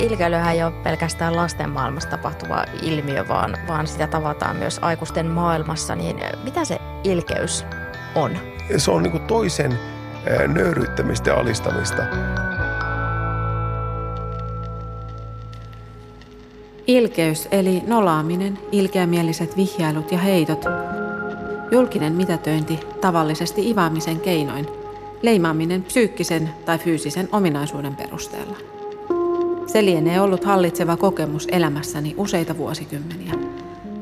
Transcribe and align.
ilkeilyhän 0.00 0.54
ei 0.54 0.62
ole 0.62 0.72
pelkästään 0.72 1.36
lasten 1.36 1.70
maailmassa 1.70 2.10
tapahtuva 2.10 2.64
ilmiö, 2.82 3.28
vaan, 3.28 3.56
vaan 3.68 3.86
sitä 3.86 4.06
tavataan 4.06 4.56
myös 4.56 4.78
aikuisten 4.82 5.26
maailmassa. 5.26 5.94
Niin 5.94 6.16
mitä 6.44 6.64
se 6.64 6.78
ilkeys 7.04 7.66
on? 8.14 8.38
Se 8.76 8.90
on 8.90 9.02
niin 9.02 9.20
toisen 9.26 9.78
nöyryyttämistä 10.48 11.30
ja 11.30 11.36
alistamista. 11.36 12.02
Ilkeys 16.86 17.48
eli 17.50 17.82
nolaaminen, 17.86 18.58
ilkeämieliset 18.72 19.56
vihjailut 19.56 20.12
ja 20.12 20.18
heitot. 20.18 20.64
Julkinen 21.70 22.12
mitätöinti 22.12 22.80
tavallisesti 23.00 23.70
ivaamisen 23.70 24.20
keinoin. 24.20 24.66
Leimaaminen 25.22 25.82
psyykkisen 25.82 26.50
tai 26.64 26.78
fyysisen 26.78 27.28
ominaisuuden 27.32 27.96
perusteella. 27.96 28.73
Se 29.74 29.84
lienee 29.84 30.20
ollut 30.20 30.44
hallitseva 30.44 30.96
kokemus 30.96 31.46
elämässäni 31.52 32.14
useita 32.16 32.56
vuosikymmeniä, 32.56 33.34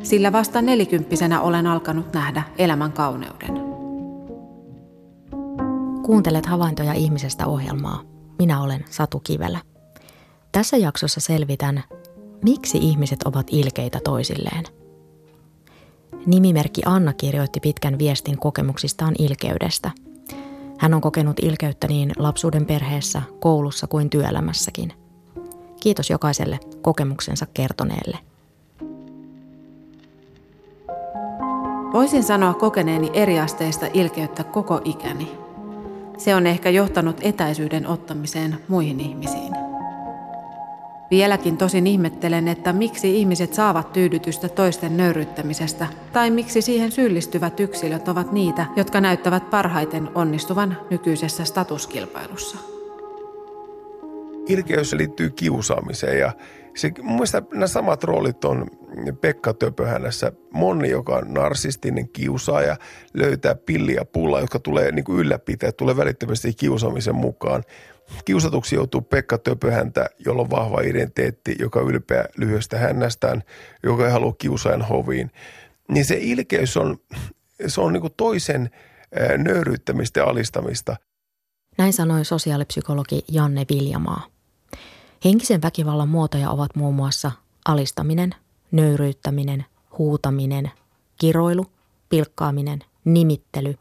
sillä 0.02 0.32
vasta 0.32 0.62
nelikymppisenä 0.62 1.40
olen 1.40 1.66
alkanut 1.66 2.12
nähdä 2.12 2.42
elämän 2.58 2.92
kauneuden. 2.92 3.60
Kuuntelet 6.02 6.46
havaintoja 6.46 6.92
ihmisestä 6.92 7.46
ohjelmaa. 7.46 8.02
Minä 8.38 8.62
olen 8.62 8.84
Satu 8.90 9.20
Kivelä. 9.20 9.58
Tässä 10.52 10.76
jaksossa 10.76 11.20
selvitän, 11.20 11.82
miksi 12.44 12.78
ihmiset 12.78 13.22
ovat 13.22 13.46
ilkeitä 13.50 14.00
toisilleen. 14.04 14.64
Nimimerkki 16.26 16.82
Anna 16.84 17.12
kirjoitti 17.12 17.60
pitkän 17.60 17.98
viestin 17.98 18.38
kokemuksistaan 18.38 19.14
ilkeydestä. 19.18 19.90
Hän 20.78 20.94
on 20.94 21.00
kokenut 21.00 21.36
ilkeyttä 21.42 21.88
niin 21.88 22.12
lapsuuden 22.16 22.66
perheessä, 22.66 23.22
koulussa 23.40 23.86
kuin 23.86 24.10
työelämässäkin– 24.10 24.92
Kiitos 25.82 26.10
jokaiselle 26.10 26.60
kokemuksensa 26.82 27.46
kertoneelle. 27.54 28.18
Voisin 31.92 32.22
sanoa 32.22 32.54
kokeneeni 32.54 33.10
eriasteista 33.14 33.86
ilkeyttä 33.92 34.44
koko 34.44 34.80
ikäni. 34.84 35.32
Se 36.18 36.34
on 36.34 36.46
ehkä 36.46 36.70
johtanut 36.70 37.16
etäisyyden 37.22 37.86
ottamiseen 37.86 38.58
muihin 38.68 39.00
ihmisiin. 39.00 39.52
Vieläkin 41.10 41.56
tosin 41.56 41.86
ihmettelen, 41.86 42.48
että 42.48 42.72
miksi 42.72 43.18
ihmiset 43.18 43.54
saavat 43.54 43.92
tyydytystä 43.92 44.48
toisten 44.48 44.96
nöyryttämisestä, 44.96 45.86
tai 46.12 46.30
miksi 46.30 46.62
siihen 46.62 46.92
syyllistyvät 46.92 47.60
yksilöt 47.60 48.08
ovat 48.08 48.32
niitä, 48.32 48.66
jotka 48.76 49.00
näyttävät 49.00 49.50
parhaiten 49.50 50.08
onnistuvan 50.14 50.78
nykyisessä 50.90 51.44
statuskilpailussa 51.44 52.71
ilkeys 54.52 54.92
liittyy 54.92 55.30
kiusaamiseen 55.30 56.18
ja 56.18 56.32
se, 56.74 56.92
mun 57.02 57.12
mielestä 57.12 57.42
nämä 57.52 57.66
samat 57.66 58.04
roolit 58.04 58.44
on 58.44 58.66
Pekka 59.20 59.54
Töpöhänässä. 59.54 60.32
Monni, 60.52 60.90
joka 60.90 61.16
on 61.16 61.34
narsistinen 61.34 62.08
kiusaaja, 62.08 62.76
löytää 63.14 63.54
pilliä 63.54 64.04
pulla, 64.04 64.40
jotka 64.40 64.58
tulee 64.58 64.92
niin 64.92 65.04
kuin 65.04 65.18
ylläpitää, 65.18 65.72
tulee 65.72 65.96
välittömästi 65.96 66.54
kiusaamisen 66.54 67.14
mukaan. 67.14 67.62
Kiusatuksi 68.24 68.74
joutuu 68.74 69.00
Pekka 69.00 69.38
Töpöhäntä, 69.38 70.10
jolla 70.18 70.42
on 70.42 70.50
vahva 70.50 70.80
identiteetti, 70.80 71.56
joka 71.58 71.80
ylpeä 71.80 72.24
lyhyestä 72.36 72.78
hännästään, 72.78 73.42
joka 73.82 74.06
ei 74.06 74.12
halua 74.12 74.34
kiusaajan 74.38 74.82
hoviin. 74.82 75.30
Niin 75.88 76.04
se 76.04 76.18
ilkeys 76.20 76.76
on, 76.76 76.96
se 77.66 77.80
on 77.80 77.92
niin 77.92 78.00
kuin 78.00 78.14
toisen 78.16 78.70
nöyryyttämistä 79.38 80.20
ja 80.20 80.26
alistamista– 80.26 80.96
näin 81.78 81.92
sanoi 81.92 82.24
sosiaalipsykologi 82.24 83.24
Janne 83.28 83.66
Viljamaa. 83.70 84.31
Henkisen 85.24 85.62
väkivallan 85.62 86.08
muotoja 86.08 86.50
ovat 86.50 86.76
muun 86.76 86.94
muassa 86.94 87.32
alistaminen, 87.64 88.34
nöyryyttäminen, 88.70 89.64
huutaminen, 89.98 90.70
kiroilu, 91.20 91.66
pilkkaaminen, 92.08 92.84
nimittely, 93.04 93.74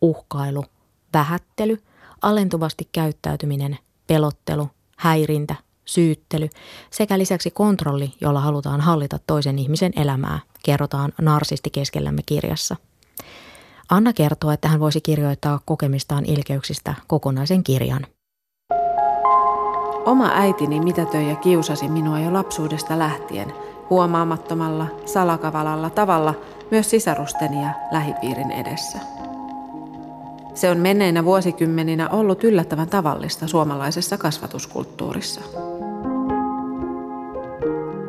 uhkailu, 0.00 0.64
vähättely, 1.12 1.82
alentuvasti 2.22 2.88
käyttäytyminen, 2.92 3.78
pelottelu, 4.06 4.68
häirintä, 4.96 5.54
syyttely 5.84 6.48
sekä 6.90 7.18
lisäksi 7.18 7.50
kontrolli, 7.50 8.12
jolla 8.20 8.40
halutaan 8.40 8.80
hallita 8.80 9.18
toisen 9.26 9.58
ihmisen 9.58 9.92
elämää, 9.96 10.38
kerrotaan 10.64 11.12
Narsisti 11.20 11.70
keskellämme 11.70 12.22
kirjassa– 12.26 12.76
Anna 13.90 14.12
kertoo, 14.12 14.50
että 14.50 14.68
hän 14.68 14.80
voisi 14.80 15.00
kirjoittaa 15.00 15.60
kokemistaan 15.64 16.24
ilkeyksistä 16.24 16.94
kokonaisen 17.06 17.64
kirjan. 17.64 18.06
Oma 20.04 20.30
äitini 20.34 20.80
mitätöi 20.80 21.28
ja 21.28 21.36
kiusasi 21.36 21.88
minua 21.88 22.20
jo 22.20 22.32
lapsuudesta 22.32 22.98
lähtien, 22.98 23.52
huomaamattomalla, 23.90 24.86
salakavalalla 25.04 25.90
tavalla 25.90 26.34
myös 26.70 26.90
sisarusteni 26.90 27.62
ja 27.62 27.70
lähipiirin 27.92 28.50
edessä. 28.50 28.98
Se 30.54 30.70
on 30.70 30.78
menneinä 30.78 31.24
vuosikymmeninä 31.24 32.08
ollut 32.08 32.44
yllättävän 32.44 32.88
tavallista 32.88 33.46
suomalaisessa 33.46 34.18
kasvatuskulttuurissa. 34.18 35.40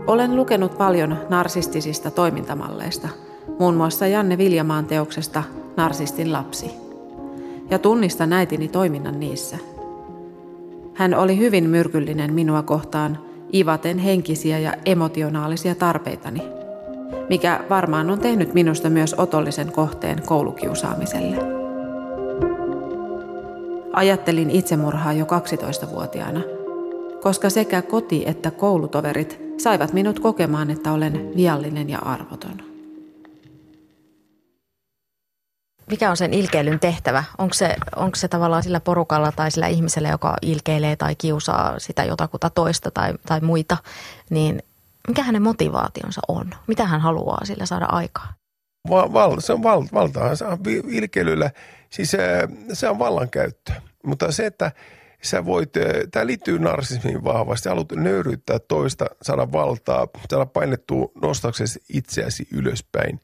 Olen 0.07 0.35
lukenut 0.35 0.77
paljon 0.77 1.17
narsistisista 1.29 2.11
toimintamalleista, 2.11 3.07
muun 3.59 3.75
muassa 3.75 4.07
Janne 4.07 4.37
Viljamaan 4.37 4.85
teoksesta 4.85 5.43
narsistin 5.77 6.33
lapsi. 6.33 6.71
Ja 7.69 7.79
tunnistan 7.79 8.33
äitini 8.33 8.67
toiminnan 8.67 9.19
niissä. 9.19 9.57
Hän 10.95 11.13
oli 11.13 11.37
hyvin 11.37 11.69
myrkyllinen 11.69 12.33
minua 12.33 12.63
kohtaan, 12.63 13.17
ivaten 13.53 13.97
henkisiä 13.97 14.59
ja 14.59 14.73
emotionaalisia 14.85 15.75
tarpeitani, 15.75 16.41
mikä 17.29 17.63
varmaan 17.69 18.09
on 18.09 18.19
tehnyt 18.19 18.53
minusta 18.53 18.89
myös 18.89 19.15
otollisen 19.17 19.71
kohteen 19.71 20.21
koulukiusaamiselle. 20.25 21.37
Ajattelin 23.93 24.49
itsemurhaa 24.49 25.13
jo 25.13 25.25
12-vuotiaana, 25.25 26.41
koska 27.21 27.49
sekä 27.49 27.81
koti 27.81 28.23
että 28.27 28.51
koulutoverit 28.51 29.39
saivat 29.57 29.93
minut 29.93 30.19
kokemaan, 30.19 30.71
että 30.71 30.91
olen 30.91 31.31
viallinen 31.35 31.89
ja 31.89 31.99
arvoton. 31.99 32.64
Mikä 35.89 36.09
on 36.09 36.17
sen 36.17 36.33
ilkeilyn 36.33 36.79
tehtävä? 36.79 37.23
Onko 37.37 37.53
se, 37.53 37.75
onko 37.95 38.15
se 38.15 38.27
tavallaan 38.27 38.63
sillä 38.63 38.79
porukalla 38.79 39.31
tai 39.31 39.51
sillä 39.51 39.67
ihmisellä, 39.67 40.09
joka 40.09 40.35
ilkeilee 40.41 40.95
tai 40.95 41.15
kiusaa 41.15 41.79
sitä 41.79 42.03
jotakuta 42.03 42.49
toista 42.49 42.91
tai, 42.91 43.13
tai 43.25 43.41
muita, 43.41 43.77
niin 44.29 44.63
mikä 45.07 45.23
hänen 45.23 45.41
motivaationsa 45.41 46.21
on? 46.27 46.49
Mitä 46.67 46.85
hän 46.85 47.01
haluaa 47.01 47.45
sillä 47.45 47.65
saada 47.65 47.85
aikaa? 47.85 48.33
Val, 48.89 49.13
val, 49.13 49.39
se 49.39 49.53
on 49.53 49.63
val, 49.63 49.83
valtaa. 49.93 50.35
Se 50.35 50.45
on 50.45 50.59
ilkeilyllä, 50.89 51.51
siis 51.89 52.11
se, 52.11 52.47
se 52.73 52.89
on 52.89 52.99
vallankäyttö. 52.99 53.73
Mutta 54.05 54.31
se, 54.31 54.45
että 54.45 54.71
sä 55.21 55.45
voit, 55.45 55.73
tämä 56.11 56.25
liittyy 56.25 56.59
narsismiin 56.59 57.23
vahvasti, 57.23 57.69
haluat 57.69 57.91
nöyryyttää 57.91 58.59
toista, 58.59 59.05
saada 59.21 59.51
valtaa, 59.51 60.07
saada 60.29 60.45
painettua 60.45 61.11
nostaksesi 61.21 61.79
itseäsi 61.93 62.47
ylöspäin. 62.53 63.21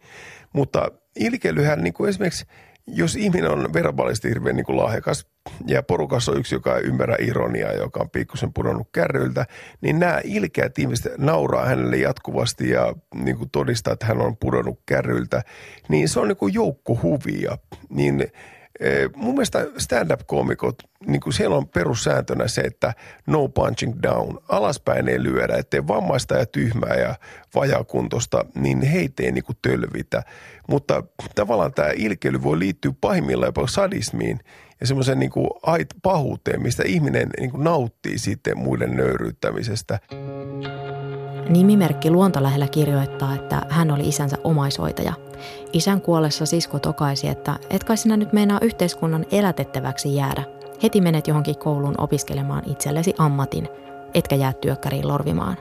Mutta 0.53 0.91
ilkeilyhän 1.15 1.83
niin 1.83 1.93
kuin 1.93 2.09
esimerkiksi, 2.09 2.45
jos 2.87 3.15
ihminen 3.15 3.51
on 3.51 3.73
verbaalisti 3.73 4.29
hirveän 4.29 4.55
niin 4.55 4.65
kuin 4.65 4.77
lahjakas 4.77 5.27
ja 5.67 5.83
porukassa 5.83 6.31
on 6.31 6.37
yksi, 6.37 6.55
joka 6.55 6.77
ei 6.77 6.83
ymmärrä 6.83 7.15
ironiaa, 7.19 7.71
joka 7.71 7.99
on 7.99 8.09
pikkusen 8.09 8.53
pudonnut 8.53 8.87
kärryiltä, 8.91 9.45
niin 9.81 9.99
nämä 9.99 10.21
ilkeät 10.23 10.79
ihmiset 10.79 11.17
nauraa 11.17 11.65
hänelle 11.65 11.97
jatkuvasti 11.97 12.69
ja 12.69 12.95
niin 13.15 13.37
kuin 13.37 13.49
todistaa, 13.49 13.93
että 13.93 14.05
hän 14.05 14.21
on 14.21 14.37
pudonnut 14.37 14.79
kärryiltä, 14.85 15.43
niin 15.89 16.09
se 16.09 16.19
on 16.19 16.27
niin 16.27 16.37
kuin 16.37 16.53
joukkohuvia. 16.53 17.57
Niin 17.89 18.31
mun 19.15 19.33
mielestä 19.33 19.67
stand-up-koomikot, 19.77 20.75
niin 21.05 21.21
kuin 21.21 21.33
siellä 21.33 21.55
on 21.55 21.67
perussääntönä 21.67 22.47
se, 22.47 22.61
että 22.61 22.93
no 23.27 23.47
punching 23.47 23.93
down, 24.03 24.39
alaspäin 24.49 25.09
ei 25.09 25.23
lyödä, 25.23 25.55
ettei 25.57 25.87
vammaista 25.87 26.35
ja 26.35 26.45
tyhmää 26.45 26.95
ja 26.95 27.15
vajakuntosta, 27.55 28.45
niin 28.55 28.81
heitä 28.81 29.23
ei 29.23 29.31
niin 29.31 29.43
kuin 29.43 29.57
tölvitä. 29.61 30.23
Mutta 30.67 31.03
tavallaan 31.35 31.73
tämä 31.73 31.89
ilkeily 31.95 32.43
voi 32.43 32.59
liittyä 32.59 32.91
pahimmillaan 33.01 33.47
jopa 33.47 33.67
sadismiin 33.67 34.39
ja 34.81 34.87
semmoisen 34.87 35.19
niin 35.19 35.31
pahuuteen, 36.03 36.61
mistä 36.61 36.83
ihminen 36.85 37.29
niin 37.39 37.51
kuin 37.51 37.63
nauttii 37.63 38.17
sitten 38.17 38.57
muiden 38.57 38.97
nöyryyttämisestä. 38.97 39.99
Nimimerkki 41.49 42.11
Luontolähellä 42.11 42.67
kirjoittaa, 42.67 43.35
että 43.35 43.61
hän 43.69 43.91
oli 43.91 44.07
isänsä 44.07 44.37
omaishoitaja. 44.43 45.13
Isän 45.73 46.01
kuollessa 46.01 46.45
sisko 46.45 46.79
tokaisi, 46.79 47.27
että 47.27 47.55
et 47.69 47.83
kai 47.83 47.97
sinä 47.97 48.17
nyt 48.17 48.33
meinaa 48.33 48.59
yhteiskunnan 48.61 49.25
elätettäväksi 49.31 50.15
jäädä. 50.15 50.43
Heti 50.83 51.01
menet 51.01 51.27
johonkin 51.27 51.57
kouluun 51.57 51.95
opiskelemaan 51.97 52.63
itsellesi 52.65 53.13
ammatin, 53.17 53.67
etkä 54.13 54.35
jää 54.35 54.53
työkkäriin 54.53 55.07
lorvimaan. 55.07 55.57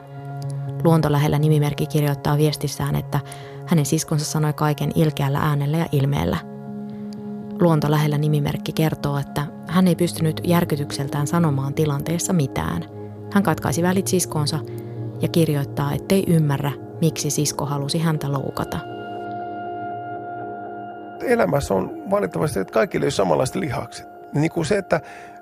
Luontolähellä 0.83 1.39
nimimerkki 1.39 1.85
kirjoittaa 1.85 2.37
viestissään, 2.37 2.95
että 2.95 3.19
hänen 3.67 3.85
siskonsa 3.85 4.25
sanoi 4.25 4.53
kaiken 4.53 4.91
ilkeällä 4.95 5.39
äänellä 5.39 5.77
ja 5.77 5.85
ilmeellä. 5.91 6.50
Luontolähellä 7.61 8.17
nimimerkki 8.17 8.73
kertoo, 8.73 9.17
että 9.17 9.45
hän 9.67 9.87
ei 9.87 9.95
pystynyt 9.95 10.41
järkytykseltään 10.43 11.27
sanomaan 11.27 11.73
tilanteessa 11.73 12.33
mitään– 12.33 12.85
Hän 13.33 13.43
katkaisi 13.43 13.83
välit 13.83 14.07
siskoonsa 14.07 14.59
ja 15.21 15.27
kirjoittaa, 15.27 15.93
ettei 15.93 16.23
ymmärrä, 16.27 16.71
miksi 17.01 17.29
sisko 17.29 17.65
halusi 17.65 17.99
häntä 17.99 18.31
loukata. 18.31 18.77
Elämässä 21.23 21.73
on 21.73 22.03
valitettavasti, 22.09 22.59
että 22.59 22.73
kaikille 22.73 23.03
ei 23.03 23.05
ole 23.05 23.11
samanlaiset 23.11 23.55
lihakset. 23.55 24.07
Niin 24.33 24.51
kuin 24.51 24.65
se, 24.65 24.77
että 24.77 25.01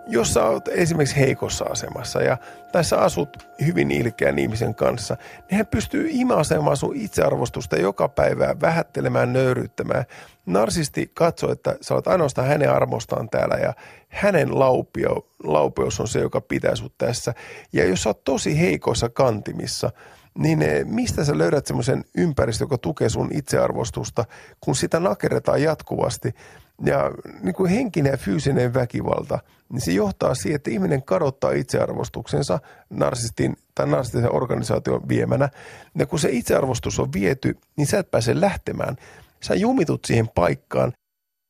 jos 0.10 0.34
sä 0.34 0.44
oot 0.44 0.68
esimerkiksi 0.68 1.20
heikossa 1.20 1.66
asemassa 1.66 2.22
ja 2.22 2.38
tässä 2.72 2.98
asut 2.98 3.48
hyvin 3.66 3.92
ilkeän 3.92 4.40
ihmisen 4.40 4.76
kanssa, 4.76 5.18
niin 5.50 5.58
hän 5.58 5.68
pystyy 5.68 6.08
imasemaan 6.12 6.78
sun 6.78 6.96
itsearvostusta 6.96 7.76
joka 7.76 8.10
päivä, 8.10 8.56
vähättelemään, 8.62 9.34
nöyryyttämään. 9.34 10.06
Narsisti 10.46 11.12
katsoo, 11.14 11.52
että 11.52 11.76
sä 11.82 11.94
oot 11.94 12.08
ainoastaan 12.08 12.48
hänen 12.48 12.72
armostaan 12.72 13.30
täällä 13.30 13.56
ja 13.56 13.74
hänen 14.08 14.60
laupio, 14.60 15.28
laupeus 15.44 16.00
on 16.00 16.08
se, 16.08 16.20
joka 16.20 16.42
pitää 16.42 16.76
sut 16.76 16.98
tässä. 16.98 17.34
Ja 17.74 17.86
jos 17.86 18.04
sä 18.04 18.10
oot 18.10 18.24
tosi 18.24 18.60
heikoissa 18.60 19.10
kantimissa, 19.10 19.92
niin 20.40 20.62
eh, 20.62 20.86
mistä 20.86 21.24
sä 21.24 21.38
löydät 21.38 21.68
semmoisen 21.68 22.06
ympäristön, 22.18 22.66
joka 22.66 22.78
tukee 22.78 23.10
sun 23.10 23.30
itsearvostusta, 23.34 24.26
kun 24.60 24.76
sitä 24.76 25.00
nakerretaan 25.00 25.62
jatkuvasti– 25.62 26.34
ja 26.86 27.12
niin 27.42 27.56
kuin 27.56 27.72
henkinen 27.72 28.12
ja 28.12 28.18
fyysinen 28.18 28.74
väkivalta, 28.74 29.40
niin 29.70 29.82
se 29.82 29.92
johtaa 29.92 30.36
siihen, 30.36 30.56
että 30.56 30.72
ihminen 30.72 31.04
kadottaa 31.04 31.52
itsearvostuksensa 31.52 32.60
narsistin 32.90 33.56
tai 33.76 33.88
narsistisen 33.88 34.36
organisaation 34.36 35.10
viemänä. 35.10 35.50
Ja 35.98 36.06
kun 36.06 36.20
se 36.20 36.30
itsearvostus 36.32 37.00
on 37.00 37.14
viety, 37.14 37.58
niin 37.76 37.88
sä 37.88 38.00
et 38.00 38.12
pääse 38.12 38.42
lähtemään. 38.42 38.96
Sä 39.44 39.56
jumitut 39.56 40.06
siihen 40.06 40.30
paikkaan. 40.36 40.94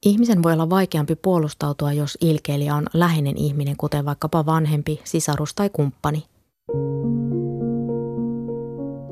Ihmisen 0.06 0.44
voi 0.44 0.54
olla 0.54 0.70
vaikeampi 0.70 1.16
puolustautua, 1.16 1.94
jos 1.94 2.18
ilkeilijä 2.22 2.76
on 2.76 2.88
läheinen 2.94 3.38
ihminen, 3.38 3.78
kuten 3.78 4.06
vaikkapa 4.06 4.46
vanhempi, 4.46 5.02
sisarus 5.04 5.54
tai 5.54 5.70
kumppani. 5.70 6.26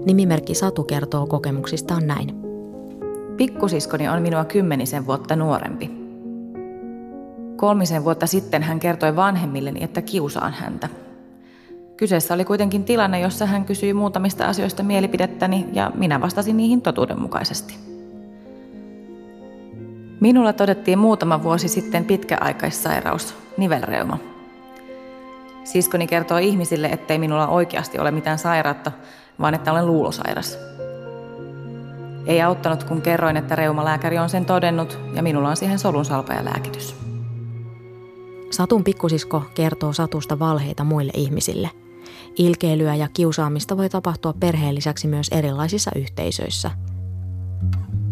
Nimimerkki 0.07 0.53
Satu 0.53 0.83
kertoo 0.83 1.25
kokemuksistaan 1.25 2.07
näin. 2.07 2.35
Pikkusiskoni 3.37 4.07
on 4.07 4.21
minua 4.21 4.45
kymmenisen 4.45 5.05
vuotta 5.05 5.35
nuorempi. 5.35 5.91
Kolmisen 7.55 8.03
vuotta 8.03 8.27
sitten 8.27 8.63
hän 8.63 8.79
kertoi 8.79 9.15
vanhemmilleni, 9.15 9.83
että 9.83 10.01
kiusaan 10.01 10.53
häntä. 10.53 10.89
Kyseessä 11.97 12.33
oli 12.33 12.45
kuitenkin 12.45 12.83
tilanne, 12.83 13.19
jossa 13.19 13.45
hän 13.45 13.65
kysyi 13.65 13.93
muutamista 13.93 14.45
asioista 14.45 14.83
mielipidettäni 14.83 15.65
ja 15.73 15.91
minä 15.95 16.21
vastasin 16.21 16.57
niihin 16.57 16.81
totuudenmukaisesti. 16.81 17.75
Minulla 20.19 20.53
todettiin 20.53 20.99
muutama 20.99 21.43
vuosi 21.43 21.67
sitten 21.67 22.05
pitkäaikaissairaus, 22.05 23.35
nivelreuma. 23.57 24.17
Siskoni 25.63 26.07
kertoo 26.07 26.37
ihmisille, 26.37 26.87
ettei 26.87 27.19
minulla 27.19 27.47
oikeasti 27.47 27.99
ole 27.99 28.11
mitään 28.11 28.39
sairautta, 28.39 28.91
vaan 29.41 29.53
että 29.53 29.71
olen 29.71 29.87
luulosairas. 29.87 30.57
Ei 32.25 32.41
auttanut, 32.41 32.83
kun 32.83 33.01
kerroin, 33.01 33.37
että 33.37 33.55
reumalääkäri 33.55 34.17
on 34.17 34.29
sen 34.29 34.45
todennut 34.45 34.99
ja 35.13 35.23
minulla 35.23 35.49
on 35.49 35.57
siihen 35.57 35.79
solunsalpa 35.79 36.33
lääkitys. 36.33 36.95
Satun 38.49 38.83
pikkusisko 38.83 39.43
kertoo 39.53 39.93
Satusta 39.93 40.39
valheita 40.39 40.83
muille 40.83 41.11
ihmisille. 41.15 41.69
Ilkeilyä 42.37 42.95
ja 42.95 43.07
kiusaamista 43.13 43.77
voi 43.77 43.89
tapahtua 43.89 44.33
perheen 44.33 44.75
lisäksi 44.75 45.07
myös 45.07 45.27
erilaisissa 45.31 45.91
yhteisöissä. 45.95 46.71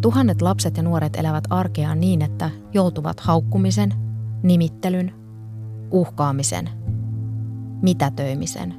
Tuhannet 0.02 0.42
lapset 0.42 0.78
ja 0.78 0.84
nuoret 0.84 1.16
elävät 1.16 1.44
arkeaan 1.50 2.00
niin, 2.00 2.22
että 2.22 2.50
joutuvat 2.74 3.20
haukkumisen, 3.20 3.94
nimittelyn, 4.44 5.14
uhkaamisen, 5.92 6.70
mitätöimisen, 7.82 8.76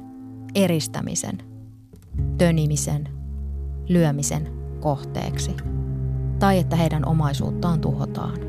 eristämisen, 0.55 1.37
tönimisen, 2.37 3.09
lyömisen 3.89 4.47
kohteeksi. 4.79 5.51
Tai 6.39 6.59
että 6.59 6.75
heidän 6.75 7.05
omaisuuttaan 7.05 7.81
tuhotaan 7.81 8.47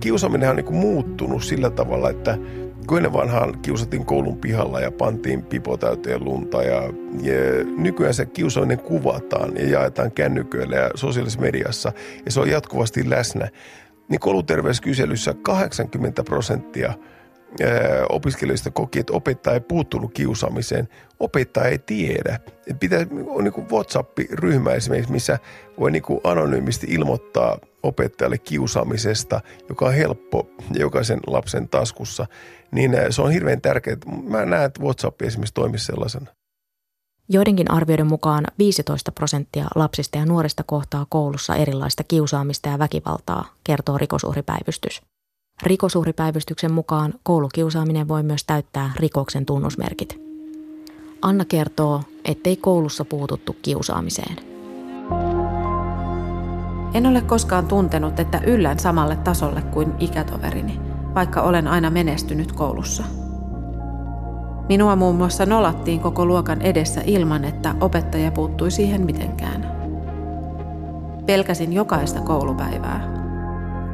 kiusaaminen 0.00 0.50
on 0.50 0.56
niin 0.56 0.74
muuttunut 0.74 1.44
sillä 1.44 1.70
tavalla, 1.70 2.10
että 2.10 2.38
kun 2.86 2.96
ennen 2.96 3.12
vanhaan 3.12 3.58
kiusattiin 3.58 4.06
koulun 4.06 4.38
pihalla 4.38 4.80
ja 4.80 4.90
pantiin 4.90 5.42
pipo 5.42 5.76
täyteen 5.76 6.24
lunta 6.24 6.62
ja, 6.62 6.82
ja 7.22 7.64
nykyään 7.76 8.14
se 8.14 8.26
kiusaaminen 8.26 8.78
kuvataan 8.78 9.56
ja 9.56 9.68
jaetaan 9.68 10.12
kännyköillä 10.12 10.76
ja 10.76 10.90
sosiaalisessa 10.94 11.40
mediassa 11.40 11.92
ja 12.24 12.32
se 12.32 12.40
on 12.40 12.50
jatkuvasti 12.50 13.10
läsnä, 13.10 13.48
niin 14.08 14.20
kouluterveyskyselyssä 14.20 15.34
80 15.42 16.24
prosenttia– 16.24 16.92
opiskelijoista 18.08 18.70
koki, 18.70 18.98
että 18.98 19.12
opettaja 19.12 19.54
ei 19.54 19.60
puuttunut 19.60 20.14
kiusaamiseen. 20.14 20.88
Opettaja 21.20 21.68
ei 21.68 21.78
tiedä. 21.78 22.40
Pitää, 22.80 23.06
on 23.26 23.44
niin 23.44 23.68
WhatsApp-ryhmä 23.72 24.70
esimerkiksi, 24.70 25.12
missä 25.12 25.38
voi 25.80 25.90
niin 25.90 26.02
kuin 26.02 26.20
anonyymisti 26.24 26.86
ilmoittaa 26.90 27.58
opettajalle 27.82 28.38
kiusaamisesta, 28.38 29.40
joka 29.68 29.86
on 29.86 29.94
helppo 29.94 30.50
jokaisen 30.74 31.20
lapsen 31.26 31.68
taskussa. 31.68 32.26
Niin 32.70 32.96
se 33.10 33.22
on 33.22 33.30
hirveän 33.30 33.60
tärkeää. 33.60 33.96
Mä 34.22 34.44
näen, 34.44 34.64
että 34.64 34.82
WhatsApp 34.82 35.22
esimerkiksi 35.22 35.54
toimii 35.54 35.78
sellaisena. 35.78 36.26
Joidenkin 37.28 37.70
arvioiden 37.70 38.06
mukaan 38.06 38.44
15 38.58 39.12
prosenttia 39.12 39.64
lapsista 39.74 40.18
ja 40.18 40.26
nuorista 40.26 40.62
kohtaa 40.62 41.06
koulussa 41.08 41.54
erilaista 41.54 42.04
kiusaamista 42.04 42.68
ja 42.68 42.78
väkivaltaa, 42.78 43.54
kertoo 43.64 43.98
rikosuhripäivystys. 43.98 45.02
Rikosuhripäivystyksen 45.62 46.72
mukaan 46.72 47.14
koulukiusaaminen 47.22 48.08
voi 48.08 48.22
myös 48.22 48.44
täyttää 48.44 48.90
rikoksen 48.96 49.46
tunnusmerkit. 49.46 50.20
Anna 51.22 51.44
kertoo, 51.44 52.02
ettei 52.24 52.56
koulussa 52.56 53.04
puututtu 53.04 53.56
kiusaamiseen. 53.62 54.36
En 56.94 57.06
ole 57.06 57.20
koskaan 57.20 57.66
tuntenut, 57.66 58.20
että 58.20 58.40
yllän 58.46 58.78
samalle 58.78 59.16
tasolle 59.16 59.62
kuin 59.62 59.94
ikätoverini, 59.98 60.80
vaikka 61.14 61.42
olen 61.42 61.68
aina 61.68 61.90
menestynyt 61.90 62.52
koulussa. 62.52 63.04
Minua 64.68 64.96
muun 64.96 65.16
muassa 65.16 65.46
nolattiin 65.46 66.00
koko 66.00 66.26
luokan 66.26 66.62
edessä 66.62 67.00
ilman, 67.04 67.44
että 67.44 67.74
opettaja 67.80 68.32
puuttui 68.32 68.70
siihen 68.70 69.06
mitenkään. 69.06 69.78
Pelkäsin 71.26 71.72
jokaista 71.72 72.20
koulupäivää, 72.20 73.27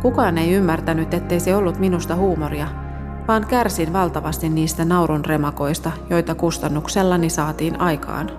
Kukaan 0.04 0.38
ei 0.38 0.52
ymmärtänyt, 0.52 1.14
ettei 1.14 1.40
se 1.40 1.56
ollut 1.56 1.78
minusta 1.78 2.16
huumoria, 2.16 2.68
vaan 3.28 3.46
kärsin 3.46 3.92
valtavasti 3.92 4.48
niistä 4.48 4.84
naurun 4.84 5.24
remakoista, 5.24 5.92
joita 6.10 6.34
kustannuksellani 6.34 7.30
saatiin 7.30 7.80
aikaan. 7.80 8.30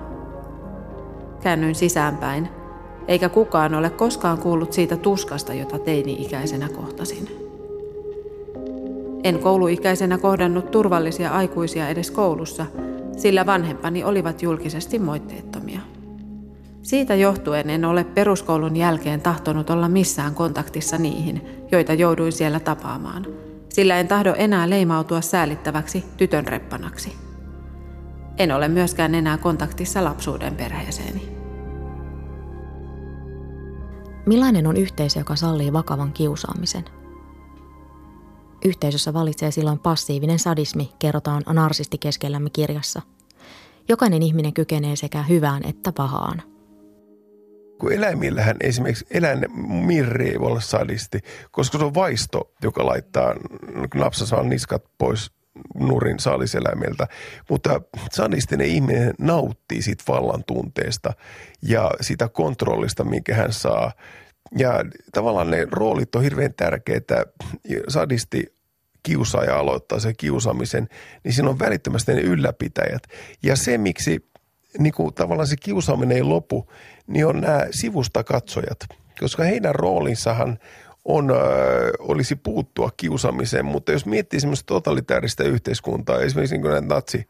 Käännyin 1.41 1.75
sisäänpäin, 1.75 2.50
eikä 3.07 3.29
kukaan 3.29 3.75
ole 3.75 3.89
koskaan 3.89 4.38
kuullut 4.38 4.74
siitä 4.74 4.98
tuskasta, 4.98 5.53
jota 5.53 5.79
teini-ikäisenä 5.79 6.69
kohtasin. 6.69 7.27
En 9.24 9.39
kouluikäisenä 9.39 10.17
kohdannut 10.17 10.72
turvallisia 10.72 11.29
aikuisia 11.29 11.89
edes 11.89 12.12
koulussa, 12.12 12.65
sillä 13.17 13.45
vanhempani 13.45 14.03
olivat 14.03 14.41
julkisesti 14.41 15.00
moitteettomia. 15.00 15.54
Siitä 16.86 17.15
johtuen 17.15 17.70
en 17.70 17.86
ole 17.86 18.04
peruskoulun 18.04 18.75
jälkeen 18.75 19.22
tahtonut 19.22 19.70
olla 19.70 19.89
missään 19.89 20.36
kontaktissa 20.36 20.98
niihin, 20.98 21.42
joita 21.72 21.94
jouduin 21.94 22.32
siellä 22.32 22.60
tapaamaan, 22.60 23.25
sillä 23.70 24.00
en 24.00 24.08
tahdo 24.08 24.34
enää 24.38 24.70
leimautua 24.70 25.22
säälittäväksi 25.22 26.06
tytön 26.18 26.48
reppanaksi. 26.48 27.15
En 28.38 28.51
ole 28.51 28.68
myöskään 28.68 29.15
enää 29.15 29.38
kontaktissa 29.38 30.04
lapsuuden 30.04 30.56
perheeseeni. 30.56 31.38
Millainen 34.25 34.68
on 34.68 34.77
yhteisö, 34.77 35.20
joka 35.20 35.36
sallii 35.36 35.74
vakavan 35.74 36.13
kiusaamisen? 36.13 36.86
Yhteisössä 38.65 39.13
valitsee 39.13 39.51
silloin 39.51 39.80
passiivinen 39.80 40.39
sadismi, 40.39 40.92
kerrotaan 41.00 41.44
narsisti 41.54 41.98
keskellämme 41.98 42.50
kirjassa. 42.50 43.01
Jokainen 43.89 44.24
ihminen 44.24 44.54
kykenee 44.54 44.96
sekä 44.96 45.24
hyvään 45.24 45.62
että 45.65 45.92
pahaan– 45.92 46.42
kun 47.86 47.94
eläimillähän 47.94 48.58
esimerkiksi 48.62 49.06
eläin 49.12 49.46
mirri 49.86 50.39
voi 50.39 50.48
olla 50.48 50.60
sadisti, 50.60 51.20
koska 51.51 51.77
se 51.77 51.84
on 51.84 51.94
vaisto, 51.94 52.54
joka 52.63 52.86
laittaa 52.86 53.36
napsasaan 53.96 54.50
niskat 54.50 54.84
pois 54.98 55.32
nurin 55.80 56.20
saaliseläimeltä. 56.20 57.08
Mutta 57.50 57.82
sadistinen 58.12 58.68
ihminen 58.68 59.13
nauttii 59.20 59.82
siitä 59.82 60.04
vallan 60.08 60.44
tunteesta 60.44 61.13
ja 61.62 61.92
sitä 62.01 62.27
kontrollista, 62.27 63.04
minkä 63.04 63.36
hän 63.36 63.54
saa. 63.54 63.92
Ja 64.58 64.86
tavallaan 65.13 65.51
ne 65.51 65.68
roolit 65.72 66.15
on 66.15 66.24
hirveän 66.24 66.54
tärkeitä. 66.54 67.25
Sadisti 67.88 68.56
kiusaaja 69.04 69.60
aloittaa 69.60 70.00
sen 70.00 70.15
kiusaamisen, 70.18 70.88
niin 71.24 71.34
siinä 71.34 71.50
on 71.50 71.60
välittömästi 71.60 72.13
ne 72.13 72.22
ylläpitäjät. 72.22 73.04
Ja 73.44 73.56
se, 73.56 73.77
miksi 73.77 74.30
niin 74.79 74.94
kuin 74.94 75.13
tavallaan 75.13 75.48
se 75.48 75.55
kiusaaminen 75.55 76.17
ei 76.17 76.24
lopu, 76.24 76.72
niin 77.08 77.25
on 77.25 77.41
nämä 77.41 77.65
sivusta 77.72 78.24
katsojat, 78.24 78.79
koska 79.20 79.44
heidän 79.44 79.75
roolinsahan 79.75 80.60
on, 81.05 81.32
äh, 81.32 81.38
olisi 82.00 82.36
puuttua 82.36 82.89
kiusaamiseen, 82.98 83.65
mutta 83.65 83.91
jos 83.91 84.05
miettii 84.05 84.39
semmoista 84.39 84.65
totalitaarista 84.67 85.44
yhteiskuntaa, 85.44 86.20
esimerkiksi 86.20 86.58
niin 86.58 86.72
näitä 86.72 86.88
natsi 86.88 87.27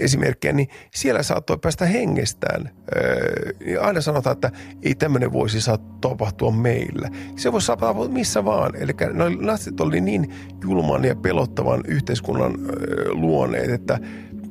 esimerkkejä, 0.00 0.52
niin 0.52 0.68
siellä 0.94 1.22
saattoi 1.22 1.58
päästä 1.58 1.86
hengestään. 1.86 2.70
Öö, 2.96 3.80
aina 3.80 4.00
sanotaan, 4.00 4.34
että 4.34 4.50
ei 4.82 4.94
tämmöinen 4.94 5.32
voisi 5.32 5.60
saa 5.60 5.78
tapahtua 6.00 6.50
meillä. 6.50 7.08
Se 7.36 7.52
voisi 7.52 7.66
tapahtua 7.66 8.08
missä 8.08 8.44
vaan. 8.44 8.76
Eli 8.76 8.92
natsit 9.40 9.80
oli 9.80 10.00
niin 10.00 10.34
julman 10.62 11.04
ja 11.04 11.16
pelottavan 11.16 11.80
yhteiskunnan 11.88 12.52
öö, 12.52 13.12
luoneet, 13.12 13.70
että 13.70 13.98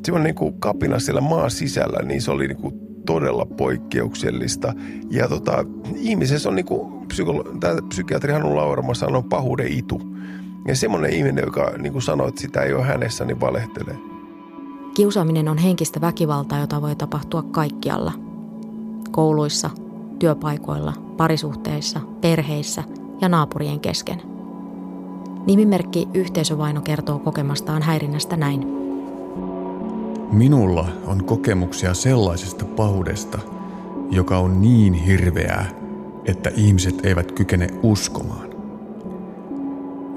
semmoinen 0.06 0.24
niin 0.24 0.36
kuin 0.36 0.60
kapina 0.60 1.00
siellä 1.00 1.22
maan 1.22 1.52
sisällä, 1.52 2.00
niin 2.06 2.22
se 2.22 2.32
oli 2.32 2.48
niin 2.48 2.58
kuin 2.58 2.80
todella 3.06 3.46
poikkeuksellista. 3.46 4.74
Ja 5.10 5.28
tota, 5.28 5.66
ihmisessä 5.96 6.50
on 6.50 6.56
niin 6.56 6.66
kuin 6.66 7.04
tämä 7.60 7.76
psykiatri 7.90 8.34
Hannu 8.34 8.56
Laurama 8.56 8.94
sanoo 8.94 9.22
pahuuden 9.22 9.68
itu. 9.68 10.02
Ja 10.68 10.76
semmoinen 10.76 11.14
ihminen, 11.14 11.44
joka 11.46 11.72
niin 11.78 11.92
kuin 11.94 12.02
sanoo, 12.02 12.28
että 12.28 12.42
sitä 12.42 12.62
ei 12.62 12.74
ole 12.74 12.84
hänessä, 12.84 13.26
niin 13.26 13.40
valehtelee. 13.40 13.98
Kiusaaminen 14.96 15.50
on 15.50 15.58
henkistä 15.58 16.02
väkivaltaa, 16.02 16.60
jota 16.60 16.82
voi 16.82 16.96
tapahtua 16.96 17.44
kaikkialla. 17.44 18.12
Kouluissa, 19.12 19.70
työpaikoilla, 20.20 20.94
parisuhteissa, 21.18 22.00
perheissä 22.22 22.84
ja 23.22 23.30
naapurien 23.30 23.80
kesken. 23.80 24.22
Nimimerkki 25.46 26.08
Yhteisövaino 26.14 26.82
kertoo 26.82 27.20
kokemastaan 27.20 27.82
häirinnästä 27.82 28.38
näin. 28.38 28.83
Minulla 30.34 30.88
on 31.06 31.24
kokemuksia 31.24 31.94
sellaisesta 31.94 32.66
pahuudesta, 32.66 33.40
joka 34.12 34.38
on 34.38 34.62
niin 34.62 34.94
hirveää, 34.94 35.66
että 36.26 36.52
ihmiset 36.56 37.06
eivät 37.06 37.32
kykene 37.32 37.68
uskomaan. 37.84 38.50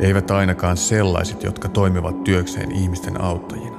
Eivät 0.01 0.31
ainakaan 0.31 0.77
sellaiset, 0.77 1.43
jotka 1.43 1.69
toimivat 1.69 2.25
työkseen 2.25 2.73
ihmisten 2.73 3.21
auttajina. 3.21 3.77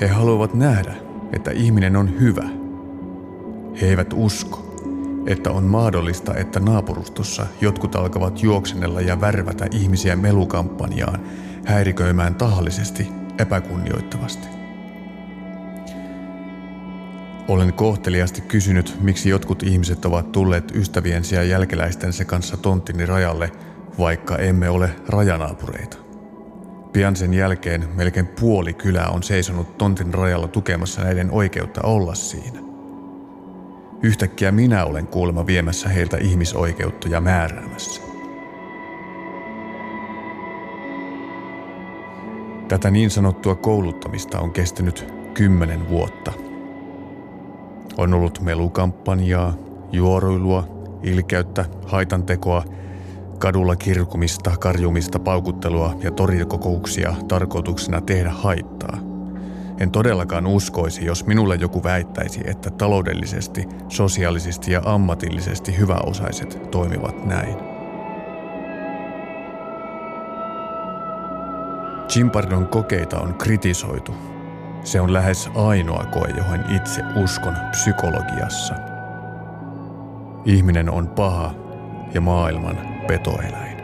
He 0.00 0.08
haluavat 0.08 0.54
nähdä, 0.54 0.94
että 1.32 1.50
ihminen 1.50 1.96
on 1.96 2.20
hyvä. 2.20 2.48
He 3.80 3.86
eivät 3.86 4.12
usko, 4.16 4.76
että 5.26 5.50
on 5.50 5.64
mahdollista, 5.64 6.34
että 6.34 6.60
naapurustossa 6.60 7.46
jotkut 7.60 7.96
alkavat 7.96 8.42
juoksenella 8.42 9.00
ja 9.00 9.20
värvätä 9.20 9.66
ihmisiä 9.70 10.16
melukampanjaan 10.16 11.20
häiriköimään 11.64 12.34
tahallisesti 12.34 13.19
epäkunnioittavasti. 13.40 14.48
Olen 17.48 17.72
kohteliasti 17.72 18.40
kysynyt, 18.40 18.96
miksi 19.00 19.28
jotkut 19.28 19.62
ihmiset 19.62 20.04
ovat 20.04 20.32
tulleet 20.32 20.76
ystäviensä 20.76 21.36
ja 21.36 21.42
jälkeläistensä 21.42 22.24
kanssa 22.24 22.56
tonttini 22.56 23.06
rajalle, 23.06 23.52
vaikka 23.98 24.36
emme 24.36 24.68
ole 24.70 24.90
rajanaapureita. 25.08 25.96
Pian 26.92 27.16
sen 27.16 27.34
jälkeen 27.34 27.88
melkein 27.94 28.26
puoli 28.26 28.72
kylää 28.72 29.08
on 29.08 29.22
seisonut 29.22 29.78
tontin 29.78 30.14
rajalla 30.14 30.48
tukemassa 30.48 31.04
näiden 31.04 31.30
oikeutta 31.30 31.80
olla 31.82 32.14
siinä. 32.14 32.60
Yhtäkkiä 34.02 34.52
minä 34.52 34.84
olen 34.84 35.06
kuulemma 35.06 35.46
viemässä 35.46 35.88
heiltä 35.88 36.16
ihmisoikeutta 36.16 37.08
ja 37.08 37.20
määräämässä. 37.20 38.09
Tätä 42.70 42.90
niin 42.90 43.10
sanottua 43.10 43.54
kouluttamista 43.54 44.40
on 44.40 44.52
kestänyt 44.52 45.14
kymmenen 45.34 45.88
vuotta. 45.88 46.32
On 47.96 48.14
ollut 48.14 48.40
melukampanjaa, 48.40 49.54
juoruilua, 49.92 50.68
ilkeyttä, 51.02 51.64
haitantekoa– 51.86 52.64
Kadulla 53.40 53.76
kirkumista, 53.76 54.56
karjumista, 54.56 55.18
paukuttelua 55.18 55.96
ja 56.02 56.10
torikokouksia 56.10 57.14
tarkoituksena 57.28 58.00
tehdä 58.00 58.30
haittaa. 58.30 58.98
En 59.78 59.90
todellakaan 59.90 60.46
uskoisi, 60.46 61.04
jos 61.04 61.26
minulle 61.26 61.54
joku 61.54 61.82
väittäisi, 61.82 62.40
että 62.44 62.70
taloudellisesti, 62.70 63.68
sosiaalisesti 63.88 64.72
ja 64.72 64.82
ammatillisesti 64.84 65.78
hyväosaiset 65.78 66.70
toimivat 66.70 67.24
näin. 67.26 67.69
Chimpardon 72.10 72.66
kokeita 72.66 73.18
on 73.20 73.34
kritisoitu. 73.34 74.14
Se 74.84 75.00
on 75.00 75.12
lähes 75.12 75.50
ainoa 75.54 76.04
koe, 76.04 76.28
johon 76.36 76.64
itse 76.76 77.02
uskon 77.24 77.54
psykologiassa. 77.70 78.74
Ihminen 80.44 80.90
on 80.90 81.08
paha 81.08 81.54
ja 82.14 82.20
maailman 82.20 82.78
petoeläin. 83.06 83.76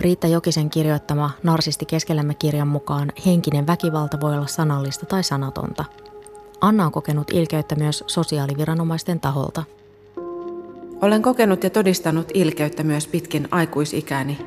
Riitta 0.00 0.26
Jokisen 0.26 0.70
kirjoittama 0.70 1.30
Narsisti 1.42 1.86
keskellämme 1.86 2.34
kirjan 2.34 2.68
mukaan 2.68 3.12
henkinen 3.26 3.66
väkivalta 3.66 4.20
voi 4.20 4.34
olla 4.34 4.46
sanallista 4.46 5.06
tai 5.06 5.22
sanatonta. 5.22 5.84
Anna 6.60 6.86
on 6.86 6.92
kokenut 6.92 7.30
ilkeyttä 7.30 7.74
myös 7.74 8.04
sosiaaliviranomaisten 8.06 9.20
taholta. 9.20 9.64
Olen 11.02 11.22
kokenut 11.22 11.64
ja 11.64 11.70
todistanut 11.70 12.30
ilkeyttä 12.34 12.82
myös 12.82 13.06
pitkin 13.06 13.48
aikuisikäni. 13.50 14.38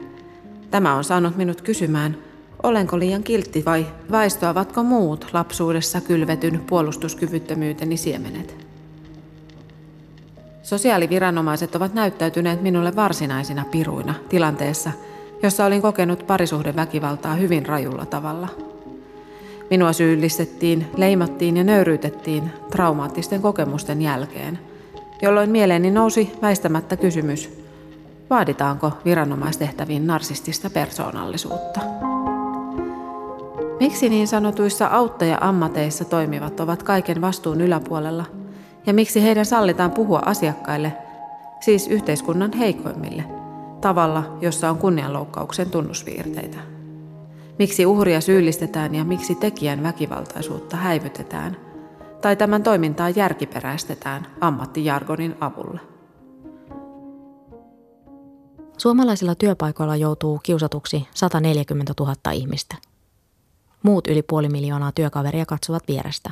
Tämä 0.72 0.96
on 0.96 1.04
saanut 1.04 1.38
minut 1.38 1.62
kysymään– 1.62 2.18
Olenko 2.64 3.00
liian 3.00 3.24
kiltti 3.24 3.66
vai 3.66 3.86
vaistoavatko 4.12 4.84
muut 4.84 5.28
lapsuudessa 5.34 6.02
kylvetyn 6.02 6.62
puolustuskyvyttömyyteni 6.68 7.98
siemenet? 7.98 8.56
Sosiaaliviranomaiset 10.64 11.76
ovat 11.76 11.94
näyttäytyneet 11.94 12.62
minulle 12.62 12.96
varsinaisina 12.96 13.66
piruina 13.72 14.14
tilanteessa, 14.30 14.92
jossa 15.44 15.66
olin 15.66 15.82
kokenut 15.82 16.28
parisuhdeväkivaltaa 16.28 17.34
hyvin 17.34 17.66
rajulla 17.66 18.06
tavalla. 18.06 18.48
Minua 19.70 19.94
syyllistettiin, 19.94 20.88
leimattiin 20.98 21.58
ja 21.58 21.64
nöyryytettiin 21.64 22.52
traumaattisten 22.72 23.42
kokemusten 23.42 24.02
jälkeen, 24.02 24.60
jolloin 25.22 25.50
mieleeni 25.50 25.92
nousi 25.92 26.32
väistämättä 26.42 26.98
kysymys, 26.98 27.50
vaaditaanko 28.30 28.92
viranomaistehtäviin 29.06 30.08
narsistista 30.08 30.70
persoonallisuutta. 30.70 31.80
Miksi 33.80 34.10
niin 34.10 34.28
sanotuissa 34.28 34.88
auttaja-ammateissa 34.88 36.06
toimivat 36.06 36.60
ovat 36.60 36.84
kaiken 36.84 37.22
vastuun 37.22 37.62
yläpuolella? 37.62 38.26
Ja 38.86 38.94
miksi 38.94 39.24
heidän 39.24 39.46
sallitaan 39.46 39.92
puhua 39.92 40.22
asiakkaille, 40.26 40.94
siis 41.60 41.88
yhteiskunnan 41.88 42.54
heikoimmille, 42.54 43.24
tavalla, 43.82 44.38
jossa 44.42 44.70
on 44.70 44.78
kunnianloukkauksen 44.78 45.70
tunnusviirteitä? 45.70 46.58
Miksi 47.60 47.86
uhria 47.86 48.22
syyllistetään 48.22 48.96
ja 48.96 49.04
miksi 49.04 49.36
tekijän 49.36 49.84
väkivaltaisuutta 49.84 50.78
häivytetään? 50.78 51.71
Tai 52.22 52.36
tämän 52.36 52.64
toimintaa 52.64 53.10
järkiperäistetään 53.10 54.28
ammattijargonin 54.42 55.36
avulla? 55.40 55.80
Suomalaisilla 58.78 59.36
työpaikoilla 59.36 59.96
joutuu 59.96 60.40
kiusatuksi 60.44 61.08
140 61.14 61.94
000 62.00 62.32
ihmistä– 62.32 62.76
Muut 63.84 64.08
yli 64.08 64.22
puoli 64.22 64.50
miljoonaa 64.50 64.92
työkaveria 64.92 65.46
katsovat 65.46 65.84
vierestä. 65.88 66.32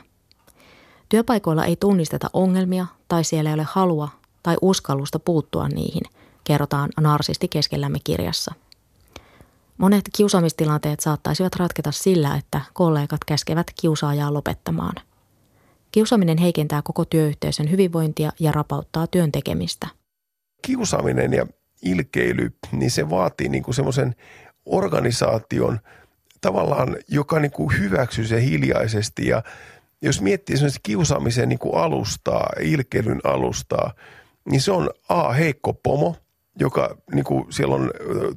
Työpaikoilla 1.10 1.66
ei 1.66 1.76
tunnisteta 1.76 2.30
ongelmia 2.34 2.86
tai 3.08 3.24
siellä 3.24 3.50
ei 3.50 3.54
ole 3.54 3.66
halua 3.70 4.10
tai 4.44 4.56
uskallusta 4.62 5.20
puuttua 5.20 5.68
niihin, 5.68 6.02
kerrotaan 6.44 6.90
narsisti 7.00 7.48
keskellämme 7.48 8.00
kirjassa. 8.04 8.54
Monet 9.78 10.10
kiusaamistilanteet 10.18 11.00
saattaisivat 11.00 11.56
ratketa 11.56 11.92
sillä, 11.92 12.36
että 12.36 12.62
kollegat 12.74 13.26
käskevät 13.26 13.68
kiusaajaa 13.82 14.34
lopettamaan. 14.34 14.96
Kiusaaminen 15.92 16.38
heikentää 16.38 16.82
koko 16.82 17.06
työyhteisön 17.06 17.72
hyvinvointia 17.72 18.32
ja 18.40 18.52
rapauttaa 18.52 19.08
työn 19.08 19.32
tekemistä. 19.32 19.88
Kiusaaminen 20.62 21.34
ja 21.34 21.46
ilkeily, 21.82 22.54
niin 22.72 22.92
se 22.92 23.10
vaatii 23.10 23.50
niin 23.50 23.74
semmoisen 23.74 24.16
organisaation– 24.66 25.80
tavallaan, 26.42 26.98
joka 27.08 27.40
niin 27.40 27.52
kuin 27.52 27.80
hyväksyy 27.80 28.28
se 28.28 28.44
hiljaisesti 28.44 29.28
ja 29.28 29.44
jos 30.02 30.22
miettii 30.22 30.54
esimerkiksi 30.54 30.80
kiusaamisen 30.84 31.50
niin 31.50 31.60
kuin 31.60 31.76
alustaa, 31.76 32.50
ilkeilyn 32.62 33.20
alustaa, 33.24 33.94
niin 34.50 34.62
se 34.62 34.72
on 34.72 34.90
A, 35.10 35.34
heikko 35.34 35.74
pomo, 35.74 36.16
joka 36.60 36.98
niin 37.14 37.26
kuin 37.26 37.46
siellä 37.50 37.76
on 37.76 37.92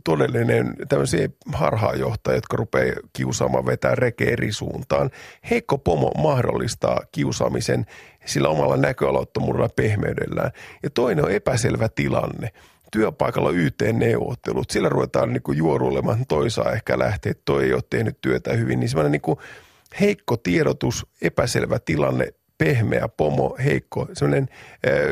todellinen 0.04 0.74
tämmöisiä 0.88 1.28
harhaanjohtajia, 1.52 2.36
jotka 2.36 2.56
rupeaa 2.56 2.96
kiusaamaan 3.12 3.66
vetää 3.66 3.94
reke 3.94 4.24
eri 4.24 4.52
suuntaan. 4.52 5.10
Heikko 5.50 5.78
pomo 5.78 6.10
mahdollistaa 6.10 7.00
kiusaamisen 7.12 7.86
sillä 8.24 8.48
omalla 8.48 8.76
näköalattomuudella 8.76 9.68
pehmeydellään. 9.76 10.50
Ja 10.82 10.90
toinen 10.90 11.24
on 11.24 11.30
epäselvä 11.30 11.88
tilanne– 11.88 12.48
työpaikalla 12.92 13.50
YT-neuvottelut, 13.50 14.70
sillä 14.70 14.88
ruvetaan 14.88 15.32
niin 15.32 15.42
kuin 15.42 15.58
juoruilemaan, 15.58 16.26
toi 16.26 16.50
saa 16.50 16.72
ehkä 16.72 16.98
lähteä, 16.98 17.32
toi 17.44 17.64
ei 17.64 17.72
ole 17.72 17.82
tehnyt 17.90 18.20
työtä 18.20 18.52
hyvin, 18.52 18.80
niin 18.80 18.88
semmoinen 18.88 19.12
niin 19.12 19.36
heikko 20.00 20.36
tiedotus, 20.36 21.06
epäselvä 21.22 21.78
tilanne, 21.78 22.28
pehmeä, 22.64 23.08
pomo, 23.08 23.56
heikko. 23.64 24.06
Sellainen, 24.12 24.48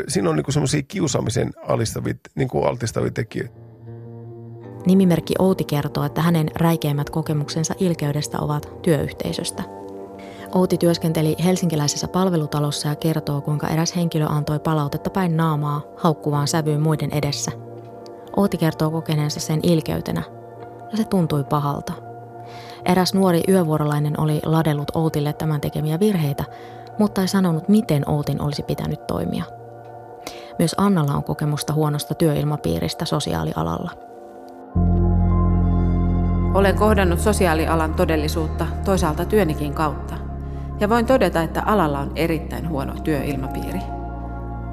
siinä 0.08 0.30
on 0.30 0.36
niin 0.36 0.52
semmoisia 0.52 0.82
kiusaamisen 0.82 1.50
alistavia, 1.66 2.14
niin 2.34 2.48
kuin 2.48 2.66
altistavia 2.66 3.10
tekijöitä. 3.10 3.54
Nimimerkki 4.86 5.34
Outi 5.38 5.64
kertoo, 5.64 6.04
että 6.04 6.22
hänen 6.22 6.50
räikeimmät 6.54 7.10
kokemuksensa 7.10 7.74
ilkeydestä 7.78 8.38
ovat 8.40 8.82
työyhteisöstä. 8.82 9.62
Outi 10.54 10.78
työskenteli 10.78 11.36
helsinkiläisessä 11.44 12.08
palvelutalossa 12.08 12.88
ja 12.88 12.94
kertoo, 12.94 13.40
kuinka 13.40 13.68
eräs 13.68 13.96
henkilö 13.96 14.26
antoi 14.26 14.58
palautetta 14.58 15.10
päin 15.10 15.36
naamaa 15.36 15.82
haukkuvaan 15.96 16.48
sävyyn 16.48 16.80
muiden 16.80 17.10
edessä. 17.12 17.50
Outi 18.36 18.56
kertoo 18.56 18.90
kokeneensa 18.90 19.40
sen 19.40 19.60
ilkeytenä, 19.62 20.22
ja 20.90 20.96
se 20.96 21.04
tuntui 21.04 21.44
pahalta. 21.44 21.92
Eräs 22.84 23.14
nuori 23.14 23.40
yövuorolainen 23.48 24.20
oli 24.20 24.40
ladellut 24.44 24.90
Outille 24.94 25.32
tämän 25.32 25.60
tekemiä 25.60 26.00
virheitä, 26.00 26.44
mutta 27.00 27.20
ei 27.20 27.28
sanonut, 27.28 27.68
miten 27.68 28.08
Outin 28.08 28.42
olisi 28.42 28.62
pitänyt 28.62 29.06
toimia. 29.06 29.44
Myös 30.58 30.74
Annalla 30.78 31.14
on 31.14 31.24
kokemusta 31.24 31.72
huonosta 31.72 32.14
työilmapiiristä 32.14 33.04
sosiaalialalla– 33.04 33.90
olen 36.54 36.76
kohdannut 36.76 37.20
sosiaalialan 37.20 37.94
todellisuutta 37.94 38.66
toisaalta 38.84 39.24
työnikin 39.24 39.74
kautta. 39.74 40.14
Ja 40.80 40.88
voin 40.88 41.06
todeta, 41.06 41.42
että 41.42 41.62
alalla 41.66 41.98
on 41.98 42.12
erittäin 42.16 42.68
huono 42.68 42.94
työilmapiiri. 43.04 43.80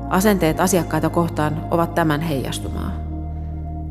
Asenteet 0.09 0.59
asiakkaita 0.59 1.09
kohtaan 1.09 1.67
ovat 1.71 1.95
tämän 1.95 2.21
heijastumaa. 2.21 2.91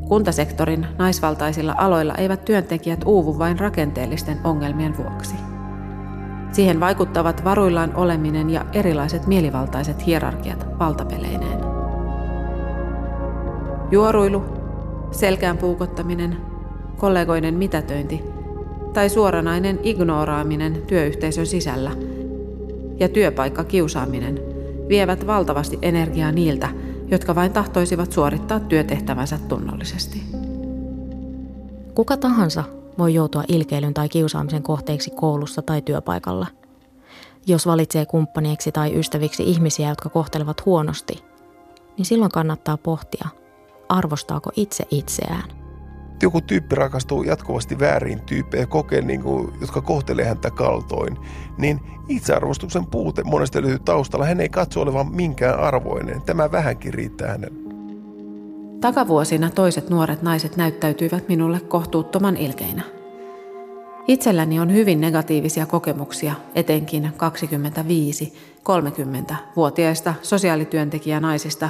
Kuntasektorin 0.08 0.86
naisvaltaisilla 0.98 1.74
aloilla 1.78 2.14
eivät 2.14 2.44
työntekijät 2.44 3.00
uuvu 3.04 3.38
vain 3.38 3.58
rakenteellisten 3.58 4.38
ongelmien 4.44 4.96
vuoksi. 4.96 5.34
Siihen 6.56 6.80
vaikuttavat 6.80 7.44
varuillaan 7.44 7.94
oleminen 7.94 8.50
ja 8.50 8.64
erilaiset 8.72 9.26
mielivaltaiset 9.26 10.06
hierarkiat 10.06 10.66
valtapeleineen. 10.78 11.58
Juoruilu, 13.90 14.44
selkään 15.10 15.58
puukottaminen, 15.58 16.36
kollegoiden 16.96 17.54
mitätöinti 17.54 18.22
tai 18.92 19.08
suoranainen 19.08 19.80
ignoraaminen 19.82 20.82
työyhteisön 20.86 21.46
sisällä 21.46 21.90
ja 23.00 23.08
työpaikka 23.08 23.64
kiusaaminen 23.64 24.40
vievät 24.88 25.26
valtavasti 25.26 25.78
energiaa 25.82 26.32
niiltä, 26.32 26.68
jotka 27.10 27.34
vain 27.34 27.52
tahtoisivat 27.52 28.12
suorittaa 28.12 28.60
työtehtävänsä 28.60 29.38
tunnollisesti. 29.48 30.22
Kuka 31.94 32.16
tahansa 32.16 32.64
voi 32.98 33.14
joutua 33.14 33.44
ilkeilyn 33.48 33.94
tai 33.94 34.08
kiusaamisen 34.08 34.62
kohteeksi 34.62 35.10
koulussa 35.10 35.62
tai 35.62 35.82
työpaikalla. 35.82 36.46
Jos 37.46 37.66
valitsee 37.66 38.06
kumppanieksi 38.06 38.72
tai 38.72 38.98
ystäviksi 38.98 39.42
ihmisiä, 39.42 39.88
jotka 39.88 40.08
kohtelevat 40.08 40.66
huonosti, 40.66 41.24
niin 41.98 42.06
silloin 42.06 42.30
kannattaa 42.30 42.76
pohtia, 42.76 43.28
arvostaako 43.88 44.50
itse 44.56 44.84
itseään 44.90 45.66
joku 46.22 46.40
tyyppi 46.40 46.74
rakastuu 46.74 47.22
jatkuvasti 47.22 47.78
väärin 47.78 48.20
tyyppejä 48.20 48.66
kokee, 48.66 49.00
niin 49.00 49.22
kuin, 49.22 49.52
jotka 49.60 49.80
kohtelee 49.80 50.24
häntä 50.24 50.50
kaltoin, 50.50 51.18
niin 51.58 51.80
itsearvostuksen 52.08 52.86
puute 52.86 53.22
monesti 53.24 53.62
löytyy 53.62 53.78
taustalla. 53.78 54.26
Hän 54.26 54.40
ei 54.40 54.48
katso 54.48 54.80
olevan 54.80 55.14
minkään 55.14 55.60
arvoinen. 55.60 56.22
Tämä 56.22 56.52
vähänkin 56.52 56.94
riittää 56.94 57.28
hänen. 57.28 57.65
Takavuosina 58.80 59.50
toiset 59.50 59.90
nuoret 59.90 60.22
naiset 60.22 60.56
näyttäytyivät 60.56 61.28
minulle 61.28 61.60
kohtuuttoman 61.60 62.36
ilkeinä. 62.36 62.82
Itselläni 64.08 64.60
on 64.60 64.72
hyvin 64.72 65.00
negatiivisia 65.00 65.66
kokemuksia, 65.66 66.34
etenkin 66.54 67.10
25-30-vuotiaista 68.64 70.14
sosiaalityöntekijänaisista, 70.22 71.68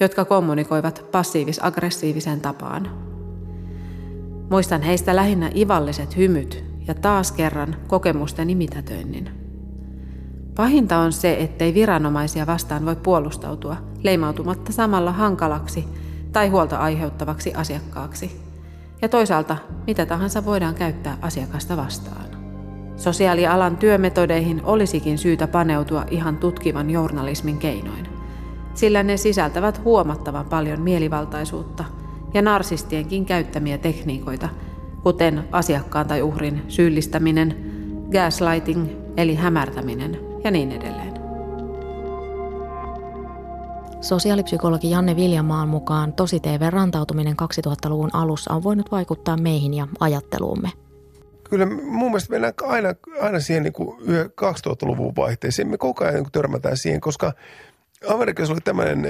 jotka 0.00 0.24
kommunikoivat 0.24 1.04
passiivis-aggressiiviseen 1.12 2.40
tapaan. 2.40 2.90
Muistan 4.50 4.82
heistä 4.82 5.16
lähinnä 5.16 5.50
ivalliset 5.56 6.16
hymyt 6.16 6.64
ja 6.88 6.94
taas 6.94 7.32
kerran 7.32 7.76
kokemusteni 7.86 8.54
mitätöinnin. 8.54 9.30
Pahinta 10.54 10.98
on 10.98 11.12
se, 11.12 11.36
ettei 11.40 11.74
viranomaisia 11.74 12.46
vastaan 12.46 12.86
voi 12.86 12.96
puolustautua 12.96 13.76
leimautumatta 14.02 14.72
samalla 14.72 15.12
hankalaksi 15.12 15.84
tai 16.32 16.48
huolta 16.48 16.76
aiheuttavaksi 16.76 17.54
asiakkaaksi. 17.54 18.40
Ja 19.02 19.08
toisaalta 19.08 19.56
mitä 19.86 20.06
tahansa 20.06 20.44
voidaan 20.44 20.74
käyttää 20.74 21.16
asiakasta 21.20 21.76
vastaan. 21.76 22.28
Sosiaalialan 22.96 23.76
työmetodeihin 23.76 24.60
olisikin 24.64 25.18
syytä 25.18 25.46
paneutua 25.46 26.04
ihan 26.10 26.36
tutkivan 26.36 26.90
journalismin 26.90 27.58
keinoin, 27.58 28.08
sillä 28.74 29.02
ne 29.02 29.16
sisältävät 29.16 29.84
huomattavan 29.84 30.46
paljon 30.46 30.80
mielivaltaisuutta– 30.80 31.84
ja 32.34 32.42
narsistienkin 32.42 33.26
käyttämiä 33.26 33.78
tekniikoita, 33.78 34.48
kuten 35.02 35.44
asiakkaan 35.52 36.06
tai 36.06 36.22
uhrin 36.22 36.62
syyllistäminen, 36.68 37.56
gaslighting 38.12 38.88
eli 39.16 39.34
hämärtäminen 39.34 40.20
ja 40.44 40.50
niin 40.50 40.72
edelleen. 40.72 41.07
Sosiaalipsykologi 44.00 44.90
Janne 44.90 45.16
Viljamaan 45.16 45.68
mukaan 45.68 46.12
tosi 46.12 46.40
TV-rantautuminen 46.40 47.36
2000-luvun 47.42 48.10
alussa 48.12 48.54
on 48.54 48.62
voinut 48.62 48.92
vaikuttaa 48.92 49.36
meihin 49.36 49.74
ja 49.74 49.88
ajatteluumme. 50.00 50.68
Kyllä 51.50 51.66
mun 51.66 52.10
mielestä 52.10 52.30
mennään 52.30 52.54
aina, 52.62 52.94
aina 53.20 53.40
siihen 53.40 53.62
niin 53.62 53.72
kuin 53.72 53.98
2000-luvun 54.30 55.16
vaihteeseen. 55.16 55.68
Me 55.68 55.78
koko 55.78 56.04
ajan 56.04 56.14
niin 56.14 56.32
törmätään 56.32 56.76
siihen, 56.76 57.00
koska 57.00 57.32
Amerikassa 58.08 58.52
oli 58.52 58.60
tämmöinen 58.60 59.06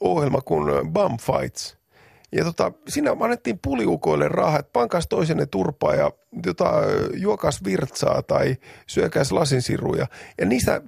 ohjelma 0.00 0.40
kuin 0.40 0.92
Bum 0.92 1.16
Fights– 1.18 1.76
ja 2.32 2.44
tota, 2.44 2.72
siinä 2.88 3.16
annettiin 3.20 3.58
puliukoille 3.58 4.28
rahaa, 4.28 4.58
että 4.58 4.72
pankas 4.72 5.06
toisenne 5.08 5.46
turpaa 5.46 5.94
ja 5.94 6.10
tota, 6.44 6.72
juokas 7.14 7.64
virtsaa 7.64 8.22
tai 8.22 8.56
syökäs 8.86 9.32
lasinsiruja. 9.32 10.06
Ja 10.38 10.46
niistä, 10.46 10.82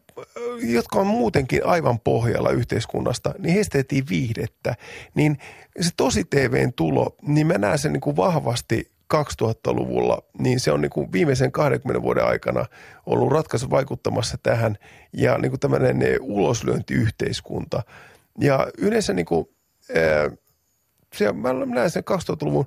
jotka 0.63 0.99
on 0.99 1.07
muutenkin 1.07 1.67
aivan 1.67 2.01
pohjalla 2.01 2.51
yhteiskunnasta, 2.51 3.35
niin 3.39 3.55
heistä 3.55 3.79
viihdettä. 4.11 4.75
Niin 5.15 5.39
se 5.81 5.91
tosi 5.97 6.25
TVn 6.25 6.73
tulo, 6.73 7.17
niin 7.23 7.47
mä 7.47 7.55
näen 7.59 7.79
sen 7.79 7.93
niin 7.93 8.01
kuin 8.01 8.17
vahvasti 8.17 8.91
2000-luvulla, 9.15 10.23
niin 10.39 10.61
se 10.61 10.73
on 10.73 10.81
niin 10.81 10.91
kuin 10.91 11.13
viimeisen 11.13 11.53
20 11.53 12.03
vuoden 12.03 12.25
aikana 12.25 12.67
ollut 13.07 13.33
ratkaisu 13.33 13.71
vaikuttamassa 13.71 14.39
tähän 14.43 14.77
ja 15.13 15.39
niin 15.39 15.51
kuin 15.51 15.61
tämmöinen 15.61 15.99
uloslyöntiyhteiskunta. 16.21 17.83
Ja 18.41 18.69
yleensä 18.79 19.13
niin 19.13 19.27
kuin, 19.27 19.49
se, 21.15 21.33
mä 21.33 21.53
näen 21.53 21.91
sen 21.91 22.03
2000-luvun 22.11 22.67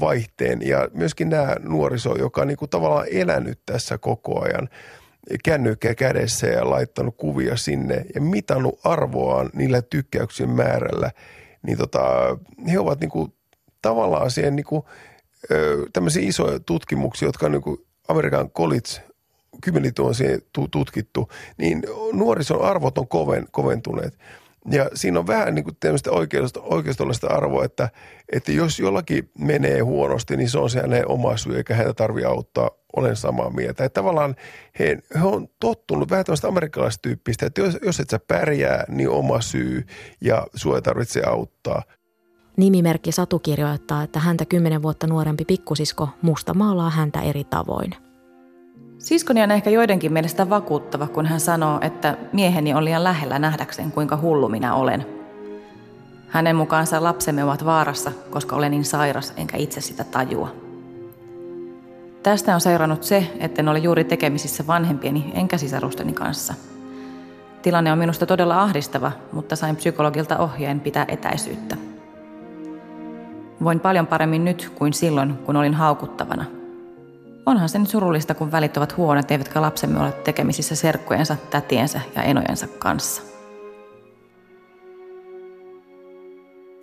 vaihteen 0.00 0.68
ja 0.68 0.88
myöskin 0.94 1.28
nämä 1.28 1.56
nuoriso, 1.60 2.16
joka 2.18 2.40
on 2.40 2.48
niin 2.48 2.56
kuin 2.58 2.68
tavallaan 2.68 3.06
elänyt 3.10 3.60
tässä 3.66 3.98
koko 3.98 4.42
ajan 4.42 4.68
kännykkä 5.44 5.94
kädessä 5.94 6.46
ja 6.46 6.70
laittanut 6.70 7.16
kuvia 7.16 7.56
sinne 7.56 8.04
ja 8.14 8.20
mitannut 8.20 8.80
arvoaan 8.84 9.50
niillä 9.52 9.82
tykkäyksien 9.82 10.50
määrällä, 10.50 11.10
niin 11.62 11.78
tota, 11.78 12.00
he 12.72 12.78
ovat 12.78 13.00
niin 13.00 13.10
kuin 13.10 13.32
tavallaan 13.82 14.30
siihen 14.30 14.56
niin 14.56 14.66
kuin, 14.66 14.82
tämmöisiä 15.92 16.28
isoja 16.28 16.60
tutkimuksia, 16.60 17.28
jotka 17.28 17.46
on 17.46 17.52
niin 17.52 17.62
kuin 17.62 17.86
Amerikan 18.08 18.50
college 18.50 19.10
kymmeniä 19.62 19.92
on 20.58 20.70
tutkittu, 20.70 21.28
niin 21.58 21.82
nuorison 22.12 22.62
arvot 22.62 22.98
on 22.98 23.08
koven, 23.08 23.46
koventuneet. 23.50 24.18
Ja 24.70 24.90
siinä 24.94 25.18
on 25.18 25.26
vähän 25.26 25.54
niin 25.54 25.64
kuin 25.64 25.76
tämmöistä 25.80 26.10
oikeistollista 26.62 27.26
arvoa, 27.26 27.64
että, 27.64 27.88
että 28.32 28.52
jos 28.52 28.78
jollakin 28.78 29.30
menee 29.38 29.80
huonosti, 29.80 30.36
niin 30.36 30.50
se 30.50 30.58
on 30.58 30.70
se 30.70 30.80
hänen 30.80 31.08
oma 31.08 31.36
syy, 31.36 31.56
eikä 31.56 31.74
häntä 31.74 31.94
tarvitse 31.94 32.28
auttaa. 32.28 32.70
Olen 32.96 33.16
samaa 33.16 33.50
mieltä. 33.50 33.84
Että 33.84 34.00
tavallaan 34.00 34.36
he, 34.78 34.98
he 35.14 35.26
on 35.26 35.48
tottunut 35.60 36.10
vähän 36.10 36.24
tämmöistä 36.24 36.48
amerikkalaistyyppistä, 36.48 37.46
että 37.46 37.60
jos, 37.60 37.78
jos 37.82 38.00
et 38.00 38.10
sä 38.10 38.20
pärjää, 38.28 38.84
niin 38.88 39.08
oma 39.08 39.40
syy 39.40 39.86
ja 40.20 40.46
sua 40.54 40.76
ei 40.76 40.82
tarvitse 40.82 41.22
auttaa. 41.22 41.82
Nimimerkki 42.56 43.12
Satu 43.12 43.38
kirjoittaa, 43.38 44.02
että 44.02 44.18
häntä 44.18 44.44
kymmenen 44.44 44.82
vuotta 44.82 45.06
nuorempi 45.06 45.44
pikkusisko 45.44 46.08
musta 46.22 46.54
maalaa 46.54 46.90
häntä 46.90 47.20
eri 47.20 47.44
tavoin– 47.44 47.94
Siskoni 49.00 49.42
on 49.42 49.50
ehkä 49.50 49.70
joidenkin 49.70 50.12
mielestä 50.12 50.50
vakuuttava, 50.50 51.06
kun 51.06 51.26
hän 51.26 51.40
sanoo, 51.40 51.78
että 51.82 52.16
mieheni 52.32 52.74
on 52.74 52.84
liian 52.84 53.04
lähellä 53.04 53.38
nähdäkseen, 53.38 53.92
kuinka 53.92 54.16
hullu 54.16 54.48
minä 54.48 54.74
olen. 54.74 55.06
Hänen 56.28 56.56
mukaansa 56.56 57.02
lapsemme 57.02 57.44
ovat 57.44 57.64
vaarassa, 57.64 58.12
koska 58.30 58.56
olen 58.56 58.70
niin 58.70 58.84
sairas 58.84 59.32
enkä 59.36 59.56
itse 59.56 59.80
sitä 59.80 60.04
tajua. 60.04 60.54
Tästä 62.22 62.54
on 62.54 62.60
seurannut 62.60 63.02
se, 63.02 63.32
etten 63.38 63.68
ole 63.68 63.78
juuri 63.78 64.04
tekemisissä 64.04 64.66
vanhempieni 64.66 65.32
enkä 65.34 65.58
sisarusteni 65.58 66.12
kanssa. 66.12 66.54
Tilanne 67.62 67.92
on 67.92 67.98
minusta 67.98 68.26
todella 68.26 68.62
ahdistava, 68.62 69.12
mutta 69.32 69.56
sain 69.56 69.76
psykologilta 69.76 70.38
ohjeen 70.38 70.80
pitää 70.80 71.04
etäisyyttä. 71.08 71.76
Voin 73.64 73.80
paljon 73.80 74.06
paremmin 74.06 74.44
nyt 74.44 74.72
kuin 74.74 74.92
silloin, 74.92 75.34
kun 75.34 75.56
olin 75.56 75.74
haukuttavana– 75.74 76.44
Onhan 77.46 77.68
se 77.68 77.78
nyt 77.78 77.88
surullista, 77.88 78.34
kun 78.34 78.52
välit 78.52 78.76
ovat 78.76 78.96
huonot, 78.96 79.30
eivätkä 79.30 79.62
lapsemme 79.62 80.00
ole 80.00 80.12
tekemisissä 80.12 80.74
serkkujensa, 80.74 81.36
tätiensä 81.50 82.00
ja 82.16 82.22
enojensa 82.22 82.66
kanssa. 82.66 83.29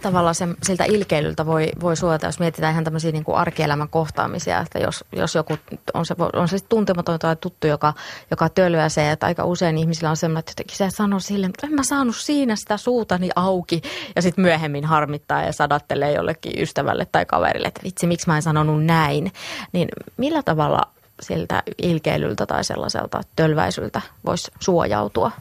Tavallaan 0.08 0.36
se, 0.36 0.48
siltä 0.64 0.84
ilkeilyltä 0.84 1.46
voi, 1.46 1.70
voi 1.82 1.98
suojata, 1.98 2.26
jos 2.26 2.40
mietitään 2.40 2.72
ihan 2.72 2.84
tämmöisiä 2.84 3.12
niin 3.12 3.24
kuin 3.24 3.38
arkielämän 3.38 3.90
kohtaamisia, 3.90 4.60
että 4.60 4.80
jos, 4.80 5.06
jos 5.12 5.36
joku 5.36 5.58
on 5.94 6.06
se, 6.06 6.16
on 6.34 6.48
se 6.48 6.58
tuntematon 6.70 7.20
tai 7.20 7.36
tuttu, 7.36 7.68
joka, 7.68 7.94
joka 8.32 8.50
tölväsee, 8.50 9.06
se, 9.06 9.12
että 9.12 9.26
aika 9.26 9.46
usein 9.46 9.78
ihmisillä 9.78 10.10
on 10.10 10.18
semmoinen, 10.18 10.40
että 10.40 10.52
jotenkin 10.52 10.78
se 10.78 10.90
sanoo 10.90 11.20
sille, 11.20 11.46
että 11.46 11.68
en 11.68 11.74
mä 11.74 11.84
saanut 11.84 12.16
siinä 12.16 12.56
sitä 12.56 12.78
suutani 12.78 13.30
auki 13.36 13.82
ja 14.16 14.22
sitten 14.22 14.42
myöhemmin 14.42 14.86
harmittaa 14.86 15.44
ja 15.44 15.54
sadattelee 15.54 16.14
jollekin 16.14 16.62
ystävälle 16.62 17.08
tai 17.12 17.26
kaverille, 17.26 17.68
että 17.68 17.82
vitsi, 17.84 18.08
miksi 18.08 18.28
mä 18.28 18.36
en 18.36 18.42
sanonut 18.42 18.86
näin. 18.86 19.32
Niin 19.72 19.90
millä 20.18 20.44
tavalla 20.44 20.82
siltä 21.22 21.64
ilkeilyltä 21.78 22.46
tai 22.46 22.64
sellaiselta 22.64 23.22
tölväisyltä 23.36 24.02
voisi 24.26 24.52
suojautua? 24.60 25.32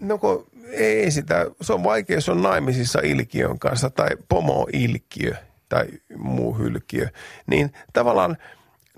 No 0.00 0.18
kun 0.18 0.46
ei 0.72 1.10
sitä, 1.10 1.46
se 1.60 1.72
on 1.72 1.84
vaikea, 1.84 2.16
jos 2.16 2.28
on 2.28 2.42
naimisissa 2.42 3.00
ilkiön 3.02 3.58
kanssa 3.58 3.90
tai 3.90 4.08
pomo-ilkiö 4.28 5.34
tai 5.68 5.86
muu 6.16 6.58
hylkiö, 6.58 7.08
niin 7.46 7.72
tavallaan 7.92 8.36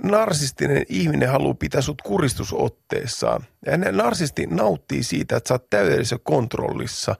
narsistinen 0.02 0.84
ihminen 0.88 1.28
haluaa 1.28 1.54
pitää 1.54 1.80
sut 1.80 2.02
kuristusotteessaan. 2.02 3.44
Ja 3.66 3.76
ne 3.76 3.92
narsisti 3.92 4.46
nauttii 4.46 5.02
siitä, 5.02 5.36
että 5.36 5.48
sä 5.48 5.54
oot 5.54 5.70
täydellisessä 5.70 6.18
kontrollissa. 6.22 7.14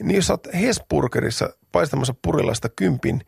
Niin 0.00 0.16
jos 0.16 0.26
sä 0.26 0.32
oot 0.32 0.48
Hesburgerissa 0.60 1.50
paistamassa 1.72 2.14
purilaista 2.22 2.68
kympin 2.68 3.20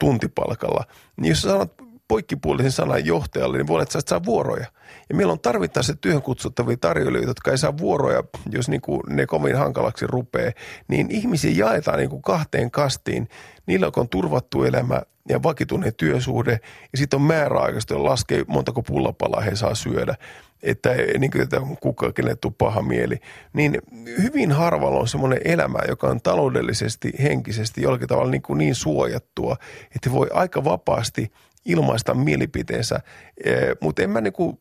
tuntipalkalla, 0.00 0.84
niin 1.20 1.28
jos 1.28 1.42
sä 1.42 1.48
sanot 1.48 1.74
poikkipuolisen 2.10 2.72
sanan 2.72 3.06
johtajalle, 3.06 3.56
niin 3.56 3.66
voi 3.66 3.74
olla, 3.74 3.82
että 3.82 3.92
sä 3.92 4.00
saa 4.06 4.24
vuoroja. 4.24 4.66
Ja 5.08 5.14
meillä 5.14 5.32
on 5.32 5.40
tarvittaessa 5.40 5.94
työhön 5.94 6.22
kutsuttavia 6.22 6.76
tarjoilijoita, 6.76 7.30
jotka 7.30 7.50
ei 7.50 7.58
saa 7.58 7.78
vuoroja, 7.78 8.24
jos 8.50 8.68
niin 8.68 8.80
kuin 8.80 9.00
ne 9.08 9.26
kovin 9.26 9.56
hankalaksi 9.56 10.06
rupeaa. 10.06 10.52
Niin 10.88 11.10
ihmisiä 11.10 11.50
jaetaan 11.54 11.98
niin 11.98 12.10
kuin 12.10 12.22
kahteen 12.22 12.70
kastiin. 12.70 13.28
Niillä 13.66 13.90
on 13.96 14.08
turvattu 14.08 14.64
elämä 14.64 15.02
ja 15.28 15.42
vakituinen 15.42 15.94
työsuhde. 15.94 16.60
Ja 16.92 16.98
sitten 16.98 17.16
on 17.16 17.22
määräaikaista, 17.22 17.94
jolla 17.94 18.10
laskee 18.10 18.44
montako 18.48 18.82
pullapalaa 18.82 19.40
he 19.40 19.56
saa 19.56 19.74
syödä. 19.74 20.14
Että, 20.62 20.90
niin 21.18 21.30
kuin, 21.30 21.42
että 21.42 21.60
kukaan 21.80 22.14
kenelle 22.14 22.52
paha 22.58 22.82
mieli. 22.82 23.18
Niin 23.52 23.78
hyvin 24.22 24.52
harvalla 24.52 25.00
on 25.00 25.08
semmoinen 25.08 25.40
elämä, 25.44 25.78
joka 25.88 26.06
on 26.06 26.20
taloudellisesti, 26.20 27.12
henkisesti 27.22 27.82
jollakin 27.82 28.08
tavalla 28.08 28.30
niin, 28.30 28.42
kuin 28.42 28.58
niin 28.58 28.74
suojattua, 28.74 29.56
että 29.94 30.12
voi 30.12 30.26
aika 30.32 30.64
vapaasti– 30.64 31.32
ilmaista 31.64 32.14
mielipiteensä, 32.14 33.00
eh, 33.44 33.76
mutta 33.80 34.02
en 34.02 34.10
mä 34.10 34.20
niinku, 34.20 34.60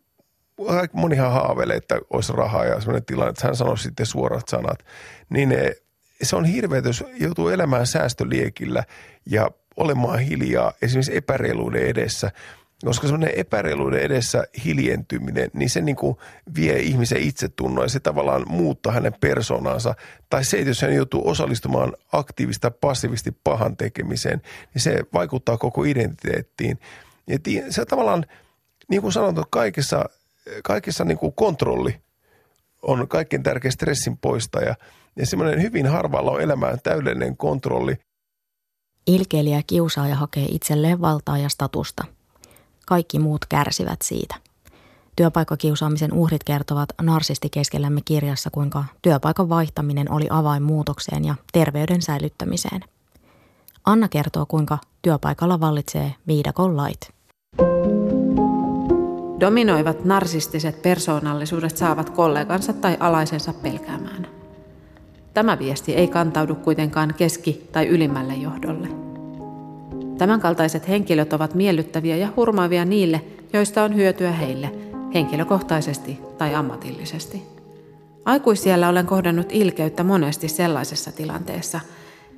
monihan 0.93 1.31
haaveilee, 1.31 1.77
että 1.77 1.99
olisi 2.09 2.33
rahaa 2.33 2.65
ja 2.65 2.79
sellainen 2.79 3.05
tilanne, 3.05 3.29
että 3.29 3.47
hän 3.47 3.55
sanoisi 3.55 3.83
sitten 3.83 4.05
suorat 4.05 4.47
sanat, 4.47 4.85
niin 5.29 5.51
eh, 5.51 5.75
se 6.21 6.35
on 6.35 6.45
hirveä, 6.45 6.81
jos 6.85 7.03
joutuu 7.19 7.49
elämään 7.49 7.87
säästöliekillä 7.87 8.83
ja 9.25 9.51
olemaan 9.77 10.19
hiljaa 10.19 10.73
esimerkiksi 10.81 11.17
epäreiluuden 11.17 11.87
edessä, 11.87 12.31
koska 12.85 13.07
semmoinen 13.07 13.39
epäreiluuden 13.39 14.01
edessä 14.01 14.43
hiljentyminen, 14.65 15.51
niin 15.53 15.69
se 15.69 15.81
niin 15.81 15.95
kuin 15.95 16.17
vie 16.55 16.79
ihmisen 16.79 17.21
itsetunnon 17.21 17.85
ja 17.85 17.89
se 17.89 17.99
tavallaan 17.99 18.45
muuttaa 18.47 18.93
hänen 18.93 19.13
persoonansa. 19.21 19.95
Tai 20.29 20.43
se, 20.43 20.57
että 20.57 20.69
jos 20.69 20.81
hän 20.81 20.95
joutuu 20.95 21.29
osallistumaan 21.29 21.93
aktiivista 22.11 22.71
passiivisesti 22.71 23.31
pahan 23.43 23.77
tekemiseen, 23.77 24.41
niin 24.73 24.81
se 24.81 25.03
vaikuttaa 25.13 25.57
koko 25.57 25.83
identiteettiin. 25.83 26.79
Ja 27.27 27.37
se 27.69 27.85
tavallaan, 27.85 28.25
niin 28.89 29.01
kuin 29.01 29.13
sanottu, 29.13 29.43
kaikessa, 29.49 30.05
kaikessa 30.63 31.05
niin 31.05 31.17
kuin 31.17 31.33
kontrolli 31.33 31.95
on 32.81 33.07
kaikkein 33.07 33.43
tärkein 33.43 33.71
stressin 33.71 34.17
poistaja. 34.17 34.75
Ja 35.15 35.25
semmoinen 35.25 35.61
hyvin 35.61 35.85
harvalla 35.85 36.31
on 36.31 36.41
elämään 36.41 36.77
täydellinen 36.83 37.37
kontrolli. 37.37 37.95
Ilkeilijä 39.07 39.61
kiusaaja 39.67 40.15
hakee 40.15 40.45
itselleen 40.49 41.01
valtaa 41.01 41.37
ja 41.37 41.49
statusta– 41.49 42.03
kaikki 42.89 43.19
muut 43.19 43.45
kärsivät 43.45 44.01
siitä. 44.01 44.35
Työpaikkakiusaamisen 45.15 46.13
uhrit 46.13 46.43
kertovat 46.43 46.89
narsisti 47.01 47.49
keskellämme 47.49 48.01
kirjassa, 48.05 48.49
kuinka 48.49 48.83
työpaikan 49.01 49.49
vaihtaminen 49.49 50.11
oli 50.11 50.27
avain 50.29 50.63
muutokseen 50.63 51.25
ja 51.25 51.35
terveyden 51.51 52.01
säilyttämiseen. 52.01 52.81
Anna 53.85 54.07
kertoo, 54.07 54.45
kuinka 54.45 54.77
työpaikalla 55.01 55.59
vallitsee 55.59 56.15
viidakon 56.27 56.77
lait. 56.77 57.13
Dominoivat 59.39 60.05
narsistiset 60.05 60.81
persoonallisuudet 60.81 61.77
saavat 61.77 62.09
kollegansa 62.09 62.73
tai 62.73 62.97
alaisensa 62.99 63.53
pelkäämään. 63.53 64.27
Tämä 65.33 65.59
viesti 65.59 65.95
ei 65.95 66.07
kantaudu 66.07 66.55
kuitenkaan 66.55 67.13
keski- 67.17 67.69
tai 67.71 67.87
ylimmälle 67.87 68.33
johdolle. 68.33 69.08
Tämänkaltaiset 70.19 70.87
henkilöt 70.87 71.33
ovat 71.33 71.53
miellyttäviä 71.53 72.15
ja 72.15 72.27
hurmaavia 72.35 72.85
niille, 72.85 73.21
joista 73.53 73.83
on 73.83 73.95
hyötyä 73.95 74.31
heille, 74.31 74.71
henkilökohtaisesti 75.13 76.19
tai 76.37 76.55
ammatillisesti. 76.55 77.43
Aikuisiellä 78.25 78.89
olen 78.89 79.05
kohdannut 79.05 79.47
ilkeyttä 79.51 80.03
monesti 80.03 80.47
sellaisessa 80.47 81.11
tilanteessa, 81.11 81.79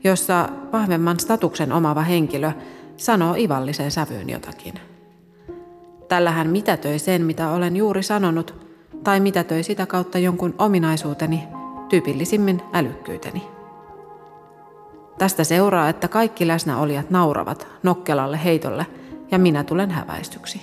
jossa 0.04 0.50
vahvemman 0.74 1.20
statuksen 1.20 1.72
omava 1.72 2.02
henkilö 2.02 2.52
sanoo 2.98 3.36
ivalliseen 3.38 3.92
sävyyn 3.92 4.30
jotakin. 4.30 4.74
Tällä 6.08 6.32
hän 6.32 6.50
mitätöi 6.50 7.00
sen, 7.00 7.26
mitä 7.26 7.50
olen 7.50 7.76
juuri 7.76 8.04
sanonut, 8.04 8.68
tai 9.04 9.20
mitätöi 9.20 9.64
sitä 9.64 9.86
kautta 9.86 10.18
jonkun 10.18 10.56
ominaisuuteni, 10.58 11.44
tyypillisimmin 11.90 12.62
älykkyyteni. 12.74 13.61
Tästä 15.18 15.44
seuraa, 15.44 15.90
että 15.90 16.08
kaikki 16.08 16.48
läsnäolijat 16.48 17.10
nauravat 17.10 17.68
nokkelalle 17.84 18.44
heitolle 18.44 18.86
ja 19.32 19.40
minä 19.40 19.64
tulen 19.64 19.92
häväistyksi. 19.92 20.62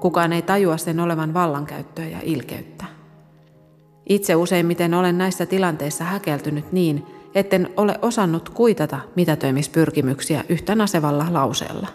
Kukaan 0.00 0.32
ei 0.32 0.42
tajua 0.42 0.76
sen 0.76 1.00
olevan 1.00 1.34
vallankäyttöä 1.34 2.06
ja 2.06 2.18
ilkeyttä. 2.22 2.84
Itse 4.08 4.36
useimmiten 4.36 4.94
olen 4.94 5.18
näissä 5.18 5.46
tilanteissa 5.46 6.04
häkeltynyt 6.04 6.72
niin, 6.72 7.06
etten 7.34 7.70
ole 7.76 7.98
osannut 8.02 8.48
kuitata 8.48 9.00
mitätöimispyrkimyksiä 9.16 10.44
yhtä 10.48 10.74
nasevalla 10.74 11.26
lauseella. 11.30 11.88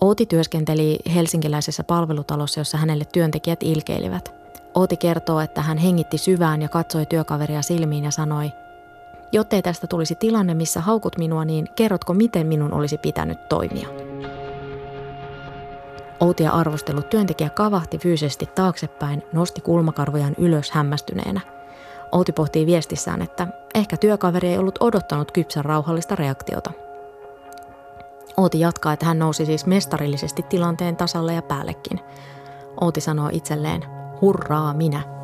Outi 0.00 0.26
työskenteli 0.26 0.98
helsinkiläisessä 1.14 1.84
palvelutalossa, 1.84 2.60
jossa 2.60 2.78
hänelle 2.78 3.04
työntekijät 3.12 3.62
ilkeilivät– 3.62 4.32
Ooti 4.76 4.96
kertoo, 4.96 5.40
että 5.40 5.62
hän 5.62 5.78
hengitti 5.78 6.18
syvään 6.18 6.62
ja 6.62 6.68
katsoi 6.68 7.06
työkaveria 7.06 7.62
silmiin 7.62 8.04
ja 8.04 8.10
sanoi, 8.10 8.52
jottei 9.32 9.62
tästä 9.62 9.86
tulisi 9.86 10.14
tilanne, 10.14 10.54
missä 10.54 10.80
haukut 10.80 11.18
minua, 11.18 11.44
niin 11.44 11.68
kerrotko, 11.76 12.14
miten 12.14 12.46
minun 12.46 12.72
olisi 12.72 12.98
pitänyt 12.98 13.48
toimia? 13.48 13.88
Outia 16.20 16.50
arvostellut 16.50 17.10
työntekijä 17.10 17.50
kavahti 17.50 17.98
fyysisesti 17.98 18.46
taaksepäin, 18.46 19.22
nosti 19.32 19.60
kulmakarvojaan 19.60 20.34
ylös 20.38 20.70
hämmästyneenä. 20.70 21.40
Outi 22.12 22.32
pohtii 22.32 22.66
viestissään, 22.66 23.22
että 23.22 23.48
ehkä 23.74 23.96
työkaveri 23.96 24.48
ei 24.48 24.58
ollut 24.58 24.78
odottanut 24.80 25.32
kypsän 25.32 25.64
rauhallista 25.64 26.16
reaktiota. 26.16 26.70
Outi 28.36 28.60
jatkaa, 28.60 28.92
että 28.92 29.06
hän 29.06 29.18
nousi 29.18 29.46
siis 29.46 29.66
mestarillisesti 29.66 30.42
tilanteen 30.42 30.96
tasalle 30.96 31.34
ja 31.34 31.42
päällekin. 31.42 32.00
Outi 32.80 33.00
sanoo 33.00 33.28
itselleen, 33.32 33.95
hurraa 34.20 34.74
minä. 34.74 35.16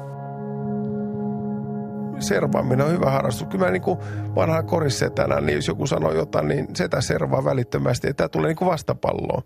Servaaminen 2.19 2.87
on 2.87 2.93
hyvä 2.93 3.11
harrastus. 3.11 3.49
Kyllä 3.49 3.65
mä 3.65 3.71
niin 3.71 3.83
kuin 3.83 3.99
vanha 4.35 4.63
korissetänä, 4.63 5.41
niin 5.41 5.57
jos 5.57 5.69
joku 5.69 5.87
sanoo 5.87 6.13
jotain, 6.13 6.49
niin 6.49 6.77
setä 6.77 7.01
servaa 7.01 7.45
välittömästi. 7.45 8.07
Ja 8.07 8.15
tämä 8.15 8.29
tulee 8.29 8.49
niin 8.49 8.57
kuin 8.57 8.71
vastapalloon. 8.71 9.43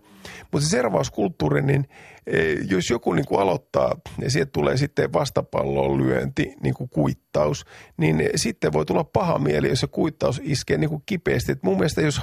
Mutta 0.51 0.65
se 0.65 0.69
servauskulttuuri, 0.69 1.61
niin 1.61 1.89
e, 2.27 2.53
jos 2.69 2.89
joku 2.89 3.13
niin 3.13 3.25
kuin 3.25 3.41
aloittaa 3.41 3.95
ja 4.21 4.31
sieltä 4.31 4.51
tulee 4.51 4.77
sitten 4.77 5.13
vastapalloon 5.13 5.97
lyönti, 5.97 6.55
niin 6.63 6.73
kuin 6.73 6.89
kuittaus, 6.89 7.65
niin 7.97 8.29
sitten 8.35 8.73
voi 8.73 8.85
tulla 8.85 9.03
paha 9.03 9.39
mieli, 9.39 9.69
jos 9.69 9.79
se 9.79 9.87
kuittaus 9.87 10.41
iskee 10.43 10.77
niin 10.77 10.89
kuin 10.89 11.03
kipeästi. 11.05 11.51
Et 11.51 11.63
mun 11.63 11.77
mielestä 11.77 12.01
jos 12.01 12.21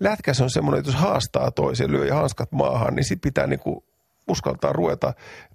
lätkäs 0.00 0.40
on 0.40 0.50
semmoinen, 0.50 0.78
että 0.78 0.90
jos 0.90 1.00
haastaa 1.00 1.50
toisen, 1.50 1.92
lyö 1.92 2.06
ja 2.06 2.14
hanskat 2.14 2.52
maahan, 2.52 2.94
niin 2.94 3.04
sitten 3.04 3.30
pitää 3.30 3.46
niin 3.46 3.60
kuin 3.60 3.84
uskaltaa 4.28 4.72
ruveta 4.72 5.14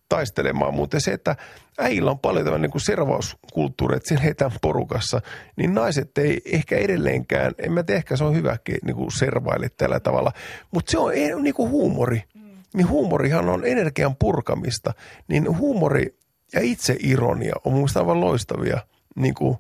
taistelemaan. 0.09 0.73
Mutta 0.73 0.99
se, 0.99 1.11
että 1.11 1.35
äillä 1.77 2.11
on 2.11 2.19
paljon 2.19 2.45
tämmöinen 2.45 2.71
niin 2.73 2.81
servauskulttuuri, 2.81 3.95
että 3.95 4.09
sen 4.09 4.17
heitään 4.17 4.51
porukassa, 4.61 5.21
niin 5.55 5.73
naiset 5.73 6.17
ei 6.17 6.41
ehkä 6.45 6.77
edelleenkään, 6.77 7.51
en 7.57 7.71
mä 7.71 7.83
tiedä, 7.83 7.97
ehkä 7.97 8.15
se 8.15 8.23
on 8.23 8.35
hyväkin 8.35 8.77
niin 8.85 8.95
kuin 8.95 9.11
servaille 9.11 9.69
tällä 9.77 9.99
tavalla, 9.99 10.31
mutta 10.71 10.91
se 10.91 10.97
on 10.97 11.11
niin 11.41 11.53
kuin 11.53 11.69
huumori. 11.69 12.23
Niin 12.73 12.89
huumorihan 12.89 13.49
on 13.49 13.65
energian 13.65 14.15
purkamista, 14.15 14.93
niin 15.27 15.57
huumori 15.57 16.15
ja 16.53 16.59
itse 16.61 16.95
ironia 16.99 17.53
on 17.65 17.73
mun 17.73 17.89
aivan 17.95 18.21
loistavia 18.21 18.79
niin 19.15 19.33
kuin, 19.33 19.57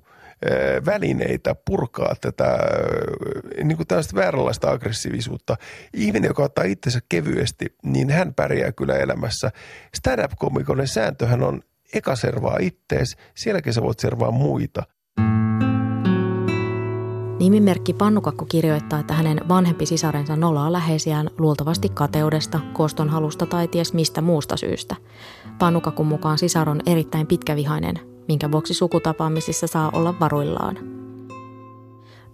välineitä 0.85 1.55
purkaa 1.65 2.15
tätä 2.21 2.57
niin 3.63 3.77
kuin 3.77 3.87
tällaista 3.87 4.15
vääränlaista 4.15 4.71
aggressiivisuutta. 4.71 5.57
Ihminen, 5.93 6.27
joka 6.27 6.43
ottaa 6.43 6.63
itsensä 6.63 6.99
kevyesti, 7.09 7.75
niin 7.83 8.09
hän 8.09 8.33
pärjää 8.33 8.71
kyllä 8.71 8.97
elämässä. 8.97 9.51
Stand-up-komikonen 9.93 10.87
sääntöhän 10.87 11.43
on 11.43 11.61
eka 11.93 12.15
servaa 12.15 12.57
ittees, 12.59 13.17
sielläkin 13.35 13.73
sä 13.73 13.81
voit 13.81 13.99
servaa 13.99 14.31
muita. 14.31 14.83
Nimimerkki 17.39 17.93
Pannukakku 17.93 18.45
kirjoittaa, 18.45 18.99
että 18.99 19.13
hänen 19.13 19.49
vanhempi 19.49 19.85
sisarensa 19.85 20.35
nolaa 20.35 20.71
läheisiään 20.71 21.29
luultavasti 21.37 21.89
kateudesta, 21.89 22.59
koston 22.73 23.09
halusta 23.09 23.45
tai 23.45 23.67
ties 23.67 23.93
mistä 23.93 24.21
muusta 24.21 24.57
syystä. 24.57 24.95
Pannukakun 25.59 26.07
mukaan 26.07 26.37
sisar 26.37 26.69
on 26.69 26.81
erittäin 26.85 27.27
pitkävihainen, 27.27 28.10
minkä 28.27 28.51
vuoksi 28.51 28.73
sukutapaamisissa 28.73 29.67
saa 29.67 29.89
olla 29.93 30.13
varuillaan. 30.19 30.77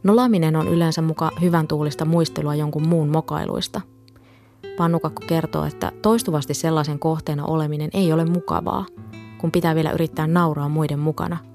Nolaaminen 0.03 0.55
on 0.55 0.67
yleensä 0.67 1.01
muka 1.01 1.31
hyvän 1.41 1.67
tuulista 1.67 2.05
muistelua 2.05 2.55
jonkun 2.55 2.87
muun 2.87 3.09
mokailuista. 3.09 3.81
Pannukakku 4.77 5.23
kertoo, 5.27 5.65
että 5.65 5.91
toistuvasti 6.01 6.53
sellaisen 6.53 6.99
kohteena 6.99 7.45
oleminen 7.45 7.89
ei 7.93 8.13
ole 8.13 8.25
mukavaa, 8.25 8.85
kun 9.37 9.51
pitää 9.51 9.75
vielä 9.75 9.91
yrittää 9.91 10.27
nauraa 10.27 10.69
muiden 10.69 10.99
mukana– 10.99 11.37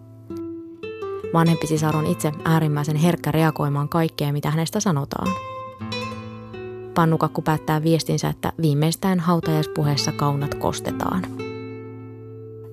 Vanhempi 1.34 1.66
sisar 1.66 1.96
on 1.96 2.06
itse 2.06 2.32
äärimmäisen 2.44 2.96
herkkä 2.96 3.32
reagoimaan 3.32 3.88
kaikkeen, 3.88 4.34
mitä 4.34 4.50
hänestä 4.50 4.80
sanotaan. 4.80 5.28
Pannukakku 6.94 7.42
päättää 7.42 7.82
viestinsä, 7.82 8.28
että 8.28 8.52
viimeistään 8.62 9.20
hautajaispuheessa 9.20 10.12
kaunat 10.12 10.54
kostetaan. 10.54 11.22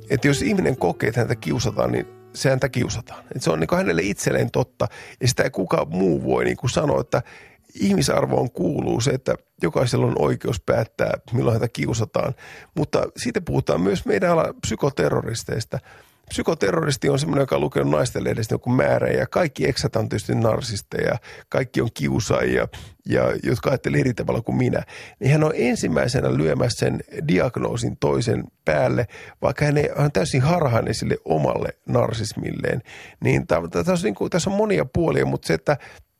Että 0.09 0.27
jos 0.27 0.41
ihminen 0.41 0.77
kokee, 0.77 1.07
että 1.09 1.21
häntä 1.21 1.35
kiusataan, 1.35 1.91
niin 1.91 2.07
se 2.33 2.49
häntä 2.49 2.69
kiusataan. 2.69 3.19
Että 3.19 3.39
se 3.39 3.51
on 3.51 3.59
niin 3.59 3.77
hänelle 3.77 4.01
itselleen 4.03 4.51
totta 4.51 4.87
ja 5.21 5.27
sitä 5.27 5.43
ei 5.43 5.49
kukaan 5.49 5.87
muu 5.89 6.23
voi 6.23 6.45
niin 6.45 6.57
kuin 6.57 6.69
sanoa, 6.69 7.01
että 7.01 7.21
ihmisarvoon 7.79 8.51
kuuluu 8.51 9.01
se, 9.01 9.11
että 9.11 9.35
jokaisella 9.61 10.05
on 10.05 10.15
oikeus 10.19 10.61
päättää, 10.61 11.11
milloin 11.33 11.53
häntä 11.53 11.67
kiusataan. 11.67 12.33
Mutta 12.75 13.07
siitä 13.17 13.41
puhutaan 13.41 13.81
myös 13.81 14.05
meidän 14.05 14.31
ala 14.31 14.53
psykoterroristeista– 14.61 15.79
psykoterroristi 16.29 17.09
on 17.09 17.19
semmoinen, 17.19 17.43
joka 17.43 17.55
on 17.55 17.61
lukenut 17.61 17.91
naisten 17.91 18.23
lehdestä 18.23 18.53
joku 18.53 18.69
määrä 18.69 19.07
ja 19.07 19.27
kaikki 19.27 19.67
eksät 19.67 19.95
on 19.95 20.09
tietysti 20.09 20.35
narsisteja, 20.35 21.17
kaikki 21.49 21.81
on 21.81 21.89
kiusaajia 21.93 22.67
ja 23.05 23.23
jotka 23.43 23.69
ajattelee 23.69 23.99
eri 23.99 24.13
tavalla 24.13 24.41
kuin 24.41 24.57
minä. 24.57 24.83
Niin 25.19 25.31
hän 25.31 25.43
on 25.43 25.51
ensimmäisenä 25.55 26.37
lyömässä 26.37 26.79
sen 26.79 27.03
diagnoosin 27.27 27.97
toisen 27.97 28.43
päälle, 28.65 29.07
vaikka 29.41 29.65
hän 29.65 29.75
on 29.95 30.11
täysin 30.11 30.41
harhainen 30.41 30.95
sille 30.95 31.17
omalle 31.25 31.69
narsismilleen. 31.85 32.81
Niin 33.23 33.47
tässä 33.47 33.91
on, 33.91 33.97
niin 34.03 34.15
kuin, 34.15 34.29
tässä 34.29 34.49
on 34.49 34.57
monia 34.57 34.85
puolia, 34.85 35.25
mutta 35.25 35.47
se, 35.47 35.53
että 35.53 35.77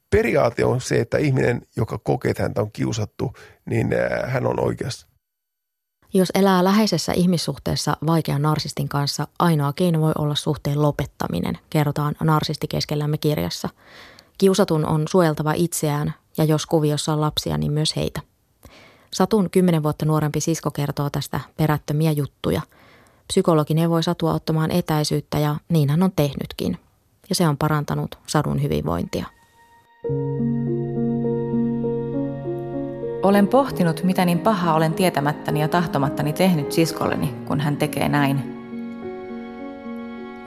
periaate 0.09 0.65
on 0.65 0.81
se, 0.81 0.99
että 0.99 1.17
ihminen, 1.17 1.61
joka 1.75 1.97
kokee, 1.97 2.31
että 2.31 2.43
häntä 2.43 2.61
on 2.61 2.71
kiusattu, 2.71 3.33
niin 3.65 3.89
hän 4.25 4.45
on 4.45 4.59
oikeassa. 4.59 5.08
Jos 6.13 6.29
elää 6.35 6.63
läheisessä 6.63 7.13
ihmissuhteessa 7.13 7.97
vaikean 8.07 8.41
narsistin 8.41 8.89
kanssa, 8.89 9.27
ainoa 9.39 9.73
keino 9.73 10.01
voi 10.01 10.11
olla 10.17 10.35
suhteen 10.35 10.81
lopettaminen, 10.81 11.57
kerrotaan 11.69 12.15
narsisti 12.23 12.67
keskellämme 12.67 13.17
kirjassa. 13.17 13.69
Kiusatun 14.37 14.85
on 14.85 15.07
suojeltava 15.09 15.53
itseään 15.53 16.13
ja 16.37 16.43
jos 16.43 16.65
kuviossa 16.65 17.13
on 17.13 17.21
lapsia, 17.21 17.57
niin 17.57 17.71
myös 17.71 17.95
heitä. 17.95 18.21
Satun 19.13 19.49
kymmenen 19.49 19.83
vuotta 19.83 20.05
nuorempi 20.05 20.41
sisko 20.41 20.71
kertoo 20.71 21.09
tästä 21.09 21.39
perättömiä 21.57 22.11
juttuja. 22.11 22.61
Psykologi 23.27 23.73
neuvoi 23.73 24.03
Satua 24.03 24.33
ottamaan 24.33 24.71
etäisyyttä 24.71 25.39
ja 25.39 25.55
niin 25.69 25.89
hän 25.89 26.03
on 26.03 26.11
tehnytkin. 26.15 26.77
Ja 27.29 27.35
se 27.35 27.47
on 27.47 27.57
parantanut 27.57 28.19
Sadun 28.27 28.61
hyvinvointia. 28.61 29.25
Olen 33.23 33.47
pohtinut, 33.47 34.03
mitä 34.03 34.25
niin 34.25 34.39
pahaa 34.39 34.75
olen 34.75 34.93
tietämättäni 34.93 35.61
ja 35.61 35.67
tahtomattani 35.67 36.33
tehnyt 36.33 36.71
siskolleni, 36.71 37.33
kun 37.45 37.59
hän 37.59 37.77
tekee 37.77 38.09
näin. 38.09 38.59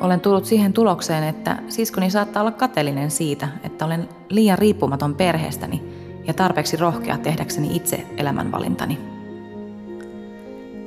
Olen 0.01 0.21
tullut 0.21 0.45
siihen 0.45 0.73
tulokseen, 0.73 1.25
että 1.25 1.59
siskoni 1.69 2.11
saattaa 2.11 2.43
olla 2.43 2.53
kateellinen 2.53 3.11
siitä, 3.11 3.49
että 3.65 3.85
olen 3.85 4.09
liian 4.29 4.59
riippumaton 4.59 5.15
perheestäni 5.15 5.83
ja 6.27 6.35
tarpeeksi 6.35 6.77
rohkea 6.77 7.19
tehdäkseni 7.19 7.77
itse 7.77 8.07
elämänvalintani. 8.17 8.99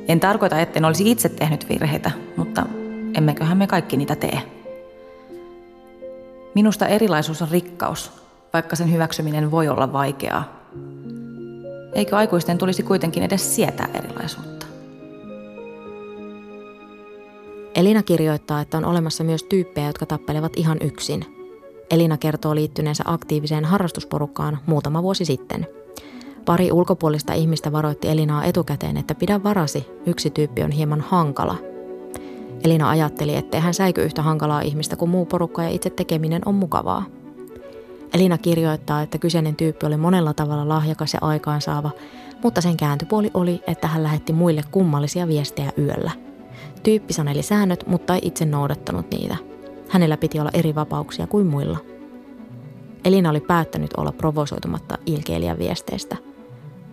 En 0.08 0.20
tarkoita, 0.20 0.60
etten 0.60 0.86
olisi 0.86 1.12
itse 1.12 1.30
tehnyt 1.30 1.70
virheitä, 1.70 2.12
mutta 2.38 2.66
emmeköhän 3.18 3.58
me 3.58 3.68
kaikki 3.68 3.98
niitä 3.98 4.16
tee. 4.16 4.42
Minusta 6.56 6.88
erilaisuus 6.88 7.42
on 7.42 7.50
rikkaus, 7.52 8.12
vaikka 8.54 8.76
sen 8.76 8.92
hyväksyminen 8.92 9.52
voi 9.52 9.68
olla 9.68 9.94
vaikeaa. 9.94 10.56
Eikö 11.96 12.18
aikuisten 12.18 12.58
tulisi 12.58 12.84
kuitenkin 12.84 13.24
edes 13.24 13.56
sietää 13.56 13.90
erilaisuutta? 13.94 14.66
Elina 17.76 18.04
kirjoittaa, 18.04 18.62
että 18.62 18.78
on 18.78 18.86
olemassa 18.86 19.24
myös 19.24 19.44
tyyppejä, 19.44 19.88
jotka 19.88 20.06
tappelevat 20.06 20.54
ihan 20.56 20.78
yksin. 20.82 21.26
Elina 21.92 22.18
kertoo 22.18 22.56
liittyneensä 22.56 23.04
aktiiviseen 23.08 23.66
harrastusporukkaan 23.66 24.60
muutama 24.66 25.04
vuosi 25.04 25.26
sitten. 25.26 25.68
Pari 26.46 26.72
ulkopuolista 26.72 27.34
ihmistä 27.34 27.72
varoitti 27.72 28.10
Elinaa 28.10 28.44
etukäteen, 28.44 28.98
että 28.98 29.16
pidä 29.16 29.44
varasi, 29.44 29.88
yksi 30.06 30.30
tyyppi 30.30 30.64
on 30.64 30.72
hieman 30.72 31.02
hankala. 31.02 31.56
Elina 32.64 32.90
ajatteli, 32.90 33.36
ettei 33.36 33.62
hän 33.62 33.74
säikö 33.74 34.04
yhtä 34.04 34.22
hankalaa 34.22 34.62
ihmistä 34.62 34.96
kuin 34.96 35.12
muu 35.12 35.26
porukka 35.26 35.64
ja 35.64 35.70
itse 35.70 35.90
tekeminen 35.90 36.42
on 36.46 36.56
mukavaa. 36.56 37.06
Elina 38.16 38.38
kirjoittaa, 38.38 39.02
että 39.02 39.18
kyseinen 39.18 39.56
tyyppi 39.56 39.86
oli 39.86 39.98
monella 39.98 40.34
tavalla 40.34 40.70
lahjakas 40.70 41.14
ja 41.14 41.20
aikaansaava, 41.22 41.92
mutta 42.44 42.62
sen 42.62 42.78
kääntöpuoli 42.78 43.32
oli, 43.34 43.64
että 43.68 43.88
hän 43.88 44.04
lähetti 44.04 44.34
muille 44.34 44.62
kummallisia 44.72 45.28
viestejä 45.28 45.72
yöllä. 45.78 46.12
Tyyppi 46.84 47.14
saneli 47.14 47.42
säännöt, 47.42 47.88
mutta 47.88 48.16
ei 48.16 48.22
itse 48.24 48.46
noudattanut 48.46 49.12
niitä. 49.12 49.38
Hänellä 49.90 50.18
piti 50.18 50.40
olla 50.40 50.50
eri 50.54 50.76
vapauksia 50.76 51.28
kuin 51.28 51.48
muilla. 51.48 51.78
Elina 53.06 53.30
oli 53.30 53.40
päättänyt 53.40 53.94
olla 53.98 54.12
provosoitumatta 54.12 54.98
ilkeilijän 55.06 55.60
viesteistä. 55.60 56.18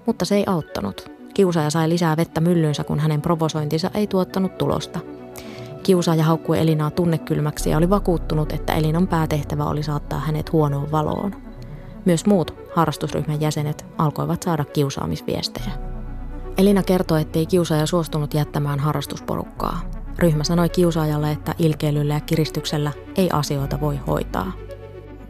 Mutta 0.06 0.24
se 0.24 0.36
ei 0.36 0.44
auttanut. 0.46 1.10
Kiusaaja 1.34 1.70
sai 1.70 1.88
lisää 1.88 2.16
vettä 2.16 2.40
myllyynsä, 2.40 2.84
kun 2.84 3.00
hänen 3.00 3.22
provosointinsa 3.22 3.90
ei 3.94 4.06
tuottanut 4.06 4.58
tulosta– 4.58 5.00
Kiusaaja 5.82 6.24
haukkui 6.24 6.58
Elinaa 6.58 6.90
tunnekylmäksi 6.90 7.70
ja 7.70 7.76
oli 7.76 7.90
vakuuttunut, 7.90 8.52
että 8.52 8.74
Elinan 8.74 9.08
päätehtävä 9.08 9.64
oli 9.64 9.82
saattaa 9.82 10.18
hänet 10.20 10.52
huonoon 10.52 10.92
valoon. 10.92 11.34
Myös 12.04 12.26
muut 12.26 12.54
harrastusryhmän 12.76 13.40
jäsenet 13.40 13.86
alkoivat 13.98 14.42
saada 14.42 14.64
kiusaamisviestejä. 14.64 15.70
Elina 16.58 16.82
kertoi, 16.82 17.20
ettei 17.20 17.46
kiusaaja 17.46 17.86
suostunut 17.86 18.34
jättämään 18.34 18.78
harrastusporukkaa. 18.78 19.80
Ryhmä 20.18 20.44
sanoi 20.44 20.68
kiusaajalle, 20.68 21.30
että 21.30 21.54
ilkeilyllä 21.58 22.14
ja 22.14 22.20
kiristyksellä 22.20 22.92
ei 23.16 23.28
asioita 23.32 23.80
voi 23.80 24.00
hoitaa. 24.06 24.52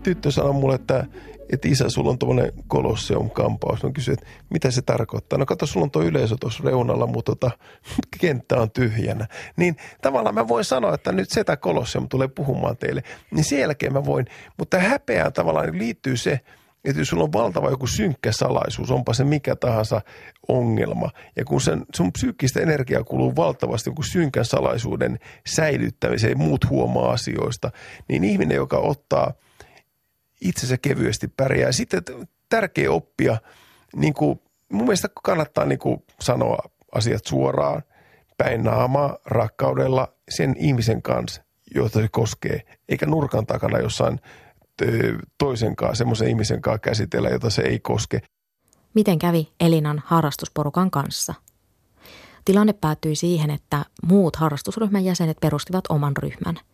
Tyttö 0.03 0.31
sanoi 0.31 0.53
mulle, 0.53 0.75
että 0.75 1.07
että 1.53 1.69
isä, 1.69 1.89
sulla 1.89 2.11
on 2.11 2.19
tuommoinen 2.19 2.53
kolosseum-kampaus. 2.69 3.83
Mä 3.83 3.91
kysyin, 3.91 4.19
että 4.19 4.27
mitä 4.51 4.71
se 4.71 4.83
tarkoittaa. 4.83 5.39
No 5.39 5.47
kato, 5.47 5.67
sulla 5.67 5.85
on 5.85 5.91
tuo 5.91 6.03
yleisö 6.03 6.37
tuossa 6.41 6.63
reunalla, 6.67 7.07
mutta 7.07 7.33
tota, 7.33 7.51
kenttä 8.21 8.57
on 8.57 8.71
tyhjänä. 8.71 9.27
Niin 9.57 9.77
tavallaan 10.03 10.35
mä 10.35 10.49
voin 10.49 10.65
sanoa, 10.65 10.95
että 10.95 11.13
nyt 11.13 11.31
setä 11.31 11.57
kolosseum 11.57 12.09
tulee 12.09 12.29
puhumaan 12.29 12.77
teille. 12.77 13.03
Niin 13.31 13.45
sen 13.45 13.61
jälkeen 13.61 13.93
mä 13.93 14.05
voin, 14.05 14.27
mutta 14.59 14.79
häpeään 14.79 15.33
tavallaan 15.33 15.79
liittyy 15.79 16.17
se, 16.17 16.41
että 16.85 17.01
jos 17.01 17.09
sulla 17.09 17.25
on 17.25 17.33
valtava 17.33 17.71
joku 17.71 17.87
synkkä 17.87 18.33
salaisuus, 18.33 18.91
onpa 18.91 19.15
se 19.15 19.25
mikä 19.25 19.57
tahansa 19.57 20.01
ongelma, 20.49 21.11
ja 21.37 21.45
kun 21.45 21.61
sen, 21.61 21.85
sun 21.95 22.13
psyykkistä 22.13 22.61
energiaa 22.61 23.05
kuluu 23.05 23.37
valtavasti 23.37 23.91
joku 23.91 24.03
synkän 24.03 24.45
salaisuuden 24.45 25.19
säilyttämiseen, 25.47 26.39
muut 26.39 26.71
huomaa 26.71 27.13
asioista, 27.13 27.71
niin 28.09 28.25
ihminen, 28.25 28.57
joka 28.57 28.79
ottaa– 28.79 29.33
itsensä 30.43 30.79
kevyesti 30.79 31.29
pärjää. 31.29 31.73
Sitten 31.73 32.03
tärkeä 32.49 32.91
oppia, 32.91 33.37
niin 33.97 34.15
kuin, 34.15 34.41
mun 34.73 34.85
mielestä 34.85 35.09
kannattaa 35.23 35.65
niin 35.65 35.79
kuin 35.79 36.03
sanoa 36.21 36.59
asiat 36.93 37.25
suoraan, 37.27 37.83
päin 38.37 38.65
naamaa, 38.65 39.19
rakkaudella 39.25 40.13
sen 40.29 40.55
ihmisen 40.59 41.03
kanssa, 41.03 41.43
jota 41.75 42.01
se 42.01 42.09
koskee, 42.09 42.61
eikä 42.89 43.07
nurkan 43.07 43.47
takana 43.47 43.79
jossain 43.79 44.21
toisen 45.39 45.77
kanssa, 45.77 45.99
semmoisen 45.99 46.29
ihmisen 46.29 46.61
kanssa 46.61 46.79
käsitellä, 46.79 47.29
jota 47.29 47.51
se 47.51 47.63
ei 47.63 47.81
koske. 47.81 48.21
Miten 48.95 49.19
kävi 49.19 49.53
Elinan 49.61 50.03
harrastusporukan 50.07 50.91
kanssa? 50.91 51.35
Tilanne 52.45 52.73
päättyi 52.73 53.17
siihen, 53.17 53.51
että 53.51 53.85
muut 54.07 54.37
harrastusryhmän 54.37 55.05
jäsenet 55.05 55.37
perustivat 55.41 55.85
oman 55.89 56.17
ryhmän– 56.17 56.59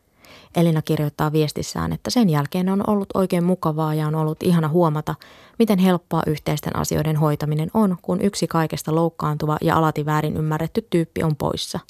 Elina 0.57 0.83
kirjoittaa 0.83 1.33
viestissään, 1.33 1.93
että 1.93 2.11
sen 2.11 2.31
jälkeen 2.31 2.69
on 2.69 2.91
ollut 2.91 3.09
oikein 3.15 3.45
mukavaa 3.45 3.95
ja 3.95 4.07
on 4.07 4.15
ollut 4.15 4.43
ihana 4.43 4.69
huomata, 4.69 5.15
miten 5.59 5.79
helppoa 5.79 6.23
yhteisten 6.27 6.77
asioiden 6.77 7.17
hoitaminen 7.17 7.71
on, 7.75 7.97
kun 8.03 8.21
yksi 8.21 8.47
kaikesta 8.47 8.95
loukkaantuva 8.95 9.57
ja 9.61 9.77
alati 9.77 10.07
väärin 10.07 10.37
ymmärretty 10.37 10.87
tyyppi 10.91 11.23
on 11.23 11.37
poissa. 11.37 11.81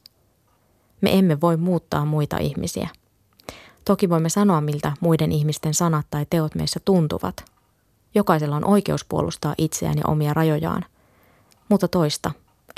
Me 1.01 1.18
emme 1.18 1.40
voi 1.40 1.57
muuttaa 1.57 2.05
muita 2.05 2.38
ihmisiä. 2.38 2.88
Toki 3.85 4.09
voimme 4.09 4.29
sanoa, 4.29 4.61
miltä 4.61 4.92
muiden 5.01 5.33
ihmisten 5.33 5.75
sanat 5.75 6.07
tai 6.11 6.27
teot 6.31 6.55
meissä 6.55 6.81
tuntuvat. 6.85 7.44
Jokaisella 8.14 8.57
on 8.57 8.64
oikeus 8.64 9.05
puolustaa 9.05 9.55
itseään 9.59 9.99
ja 9.99 10.05
omia 10.07 10.35
rajojaan, 10.35 10.85
mutta 11.68 11.88
toista 11.88 12.31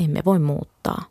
emme 0.05 0.23
voi 0.25 0.39
muuttaa. 0.39 1.05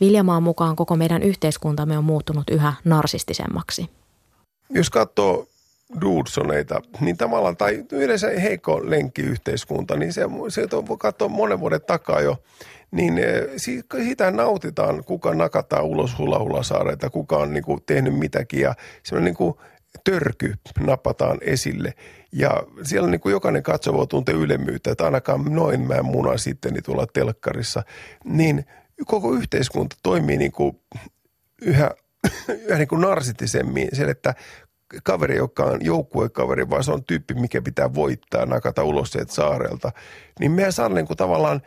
Viljamaan 0.00 0.42
mukaan 0.42 0.76
koko 0.76 0.96
meidän 0.96 1.22
yhteiskuntamme 1.22 1.98
on 1.98 2.04
muuttunut 2.04 2.50
yhä 2.50 2.72
narsistisemmaksi. 2.84 3.90
Jos 4.70 4.90
katsoo 4.90 5.46
Dudsoneita, 6.00 6.80
niin 7.00 7.16
tavallaan, 7.16 7.56
tai 7.56 7.84
yleensä 7.92 8.28
heikko 8.42 8.90
lenkkiyhteiskunta, 8.90 9.96
niin 9.96 10.12
se, 10.12 10.22
se 10.48 10.68
voi 10.88 10.96
katsoa 10.98 11.28
monen 11.28 11.60
vuoden 11.60 11.80
takaa 11.86 12.20
jo, 12.20 12.36
niin 12.90 13.18
eh, 13.18 13.44
siitä 14.04 14.30
nautitaan, 14.30 15.04
kuka 15.04 15.34
nakataan 15.34 15.84
ulos 15.84 16.18
hula 16.18 16.62
kuka 17.12 17.36
on 17.36 17.52
niin 17.52 17.64
kuin 17.64 17.80
tehnyt 17.86 18.18
mitäkin 18.18 18.60
ja 18.60 18.74
semmoinen 19.02 19.24
niin 19.24 19.36
kuin 19.36 19.54
törky 20.04 20.54
napataan 20.80 21.38
esille. 21.40 21.92
Ja 22.32 22.62
siellä 22.82 23.10
niin 23.10 23.20
kuin 23.20 23.32
jokainen 23.32 23.62
katso 23.62 23.92
voi 23.92 24.06
tuntea 24.06 24.34
ylemmyyttä, 24.34 24.90
että 24.90 25.04
ainakaan 25.04 25.44
noin 25.44 25.80
mä 25.80 26.02
muna 26.02 26.36
sitten 26.36 26.72
niin 26.72 26.84
tuolla 26.84 27.06
telkkarissa. 27.06 27.82
Niin 28.24 28.64
koko 29.06 29.32
yhteiskunta 29.32 29.96
toimii 30.02 30.36
niin 30.36 30.52
kuin 30.52 30.80
yhä, 31.62 31.90
yhä 32.68 32.78
niin 32.78 32.88
kuin 32.88 33.00
narsittisemmin. 33.00 33.88
Se, 33.92 34.04
että 34.04 34.34
kaveri, 35.04 35.36
joka 35.36 35.64
on 35.64 35.84
joukkuekaveri, 35.84 36.70
vaan 36.70 36.84
se 36.84 36.92
on 36.92 37.04
tyyppi, 37.04 37.34
mikä 37.34 37.62
pitää 37.62 37.94
voittaa, 37.94 38.46
nakata 38.46 38.84
ulos 38.84 39.12
sieltä 39.12 39.34
saarelta. 39.34 39.92
Niin 40.40 40.52
meidän 40.52 40.72
saa 40.72 40.88
niin 40.88 41.06
kuin 41.06 41.16
tavallaan, 41.16 41.62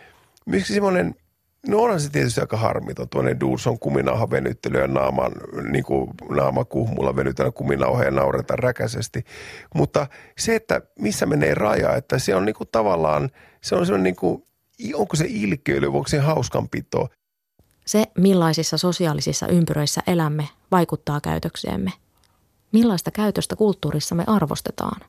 miksi 0.46 0.74
semmoinen– 0.74 1.16
No 1.68 1.80
onhan 1.80 2.00
se 2.00 2.10
tietysti 2.10 2.42
aika 2.42 2.58
harmiton, 2.58 3.10
tuonne 3.10 3.36
Dulson 3.40 3.80
kuminauha 3.80 4.30
venyttely 4.30 4.80
ja 4.80 4.88
naaman, 4.88 5.32
niin 5.72 5.84
kuin 5.84 6.10
naama 6.30 6.66
kuhmulla 6.66 7.16
venytellä 7.16 7.52
kuminauha 7.52 8.04
ja 8.04 8.12
naureta 8.12 8.56
räkäisesti. 8.56 9.24
Mutta 9.76 10.08
se, 10.38 10.56
että 10.56 10.82
missä 11.00 11.26
menee 11.26 11.54
raja, 11.54 11.96
että 11.96 12.20
se 12.20 12.36
on 12.36 12.46
niin 12.46 12.56
kuin 12.56 12.70
tavallaan, 12.72 13.30
se 13.62 13.76
on 13.76 13.86
semmoinen 13.86 14.04
niin 14.04 14.16
kuin, 14.16 14.44
onko 14.94 15.16
se 15.16 15.26
ilkeily, 15.30 15.88
onko 15.88 16.08
se 16.08 16.20
hauskanpito. 16.20 17.10
Se, 17.88 18.04
millaisissa 18.18 18.78
sosiaalisissa 18.78 19.48
ympyröissä 19.48 20.02
elämme, 20.08 20.50
vaikuttaa 20.72 21.22
käytökseemme. 21.22 21.94
Millaista 22.72 23.12
käytöstä 23.12 23.56
kulttuurissa 23.56 24.16
me 24.16 24.24
arvostetaan? 24.28 25.02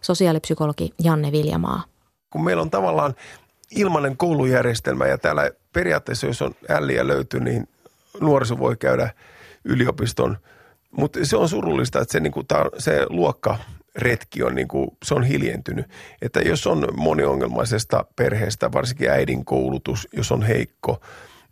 Sosiaalipsykologi 0.00 0.94
Janne 1.04 1.32
Viljamaa. 1.32 1.82
Kun 2.30 2.44
meillä 2.44 2.62
on 2.62 2.70
tavallaan 2.70 3.14
ilmainen 3.76 4.16
koulujärjestelmä 4.16 5.06
ja 5.06 5.18
täällä 5.18 5.50
periaatteessa, 5.72 6.26
jos 6.26 6.42
on 6.42 6.54
älliä 6.68 7.06
löytyy, 7.06 7.40
niin 7.40 7.68
nuoriso 8.20 8.58
voi 8.58 8.76
käydä 8.76 9.10
yliopiston. 9.64 10.38
Mutta 10.90 11.18
se 11.22 11.36
on 11.36 11.48
surullista, 11.48 12.00
että 12.00 12.12
se, 12.12 12.20
niin 12.20 12.32
kuin, 12.32 12.46
se 12.78 13.06
luokka 13.08 13.58
retki 13.96 14.42
on, 14.42 14.54
niin 14.54 14.68
kuin, 14.68 14.90
se 15.04 15.14
on 15.14 15.24
hiljentynyt. 15.24 15.86
Että 16.22 16.40
jos 16.40 16.66
on 16.66 16.88
moniongelmaisesta 16.96 18.04
perheestä, 18.16 18.72
varsinkin 18.72 19.10
äidin 19.10 19.44
koulutus, 19.44 20.08
jos 20.12 20.32
on 20.32 20.42
heikko, 20.42 21.00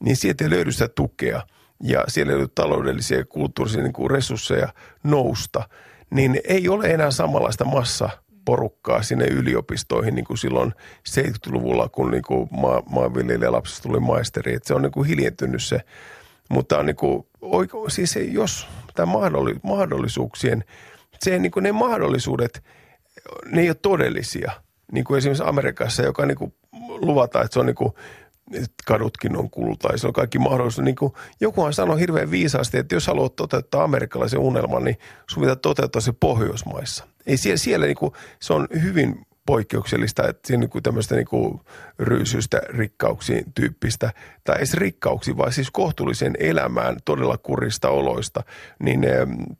niin 0.01 0.17
sieltä 0.17 0.45
ei 0.45 0.51
löydy 0.51 0.73
sitä 0.73 0.89
tukea 0.89 1.43
ja 1.83 2.05
siellä 2.09 2.33
ei 2.33 2.39
löydy 2.39 2.53
taloudellisia 2.55 3.19
ja 3.19 3.25
kulttuurisia 3.25 3.83
niin 3.83 3.93
kuin 3.93 4.11
resursseja 4.11 4.69
nousta, 5.03 5.69
niin 6.11 6.41
ei 6.45 6.69
ole 6.69 6.87
enää 6.87 7.11
samanlaista 7.11 7.65
massa– 7.65 8.09
porukkaa 8.47 9.03
sinne 9.03 9.25
yliopistoihin 9.25 10.15
niin 10.15 10.25
kuin 10.25 10.39
silloin 10.39 10.75
70-luvulla, 11.09 11.89
kun 11.89 12.11
niin 12.11 12.23
kuin 12.23 12.49
maa, 12.51 12.83
maanviljelijälapsista 12.91 13.83
tuli 13.83 14.01
maisteri. 14.01 14.55
Että 14.55 14.69
se 14.69 14.75
on 14.75 14.83
niin 14.83 14.93
kuin 14.93 15.09
hiljentynyt 15.09 15.63
se. 15.63 15.81
Mutta 16.51 16.79
on 16.79 16.87
niin 16.87 16.97
kuin, 16.97 17.27
oiko, 17.41 17.91
siis 17.91 18.19
jos 18.31 18.69
tämä 18.95 19.13
mahdollisuuksien, 19.63 20.65
se 21.21 21.39
niin 21.39 21.53
kuin 21.53 21.63
ne 21.63 21.73
mahdollisuudet, 21.73 22.65
ne 23.47 23.61
ei 23.61 23.69
ole 23.69 23.77
todellisia. 23.83 24.53
Niin 24.93 25.05
kuin 25.05 25.19
esimerkiksi 25.19 25.45
Amerikassa, 25.47 26.03
joka 26.03 26.27
niin 26.27 26.39
kuin 26.39 26.55
luvataan, 26.89 27.45
että 27.45 27.55
se 27.55 27.61
on 27.61 27.67
niin 27.67 27.77
kuin 27.77 27.93
kadutkin 28.87 29.37
on 29.37 29.51
kultaisia, 29.51 30.09
on 30.09 30.13
kaikki 30.13 30.39
mahdollisuus. 30.39 30.85
Niin 30.85 30.97
kuin 30.97 31.13
jokuhan 31.41 31.73
sanoi 31.73 32.01
hirveän 32.01 32.31
viisaasti, 32.31 32.79
että 32.79 32.95
jos 32.95 33.07
haluat 33.07 33.37
toteuttaa 33.37 33.85
amerikkalaisen 33.85 34.41
unelman, 34.41 34.85
niin 34.85 34.99
sun 35.31 35.41
pitää 35.41 35.57
toteuttaa 35.57 36.03
se 36.03 36.13
Pohjoismaissa. 36.13 37.07
Ei 37.27 37.37
siellä, 37.37 37.57
siellä 37.57 37.87
niin 37.87 37.97
kuin, 37.97 38.13
se 38.41 38.53
on 38.53 38.69
hyvin 38.83 39.27
poikkeuksellista, 39.47 40.29
että 40.29 40.47
siinä 40.47 40.67
niin 40.75 40.83
tämmöistä 40.83 41.15
niin 41.15 41.27
kuin 41.27 41.61
ryysystä 41.99 42.61
rikkauksiin 42.69 43.53
tyyppistä, 43.55 44.13
tai 44.45 44.57
edes 44.57 44.75
rikkauksiin, 44.75 45.37
vaan 45.37 45.53
siis 45.53 45.71
kohtuullisen 45.71 46.35
elämään 46.39 46.97
todella 47.05 47.39
kurista 47.39 47.89
oloista, 47.89 48.43
niin 48.79 49.01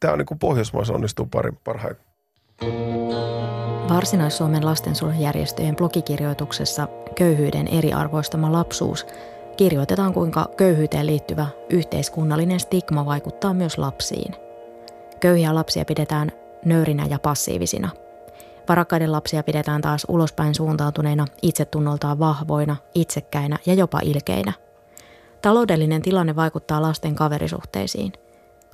tämä 0.01 0.13
on 0.13 0.19
niin 0.19 0.27
kuin 0.27 0.39
Pohjoismaissa 0.39 0.95
onnistuu 0.95 1.29
parhaiten. 1.65 2.07
Varsinais-Suomen 3.89 4.67
lastensuojelujärjestöjen 4.67 5.77
blogikirjoituksessa 5.77 6.89
Köyhyyden 7.15 7.69
eriarvoistama 7.69 8.53
lapsuus 8.53 9.07
kirjoitetaan, 9.57 10.15
kuinka 10.15 10.49
köyhyyteen 10.57 11.07
liittyvä 11.07 11.47
yhteiskunnallinen 11.71 12.61
stigma 12.61 13.07
vaikuttaa 13.07 13.55
myös 13.55 13.79
lapsiin. 13.79 14.35
Köyhiä 15.21 15.55
lapsia 15.55 15.85
pidetään 15.85 16.33
nöyrinä 16.65 17.07
ja 17.11 17.19
passiivisina. 17.19 17.89
Varakkaiden 18.69 19.13
lapsia 19.13 19.43
pidetään 19.43 19.81
taas 19.81 20.07
ulospäin 20.09 20.55
suuntautuneina, 20.55 21.27
itsetunnoltaan 21.43 22.19
vahvoina, 22.19 22.77
itsekkäinä 22.95 23.59
ja 23.67 23.75
jopa 23.75 24.01
ilkeinä. 24.05 24.53
Taloudellinen 25.43 26.03
tilanne 26.03 26.37
vaikuttaa 26.37 26.83
lasten 26.83 27.15
kaverisuhteisiin– 27.15 28.13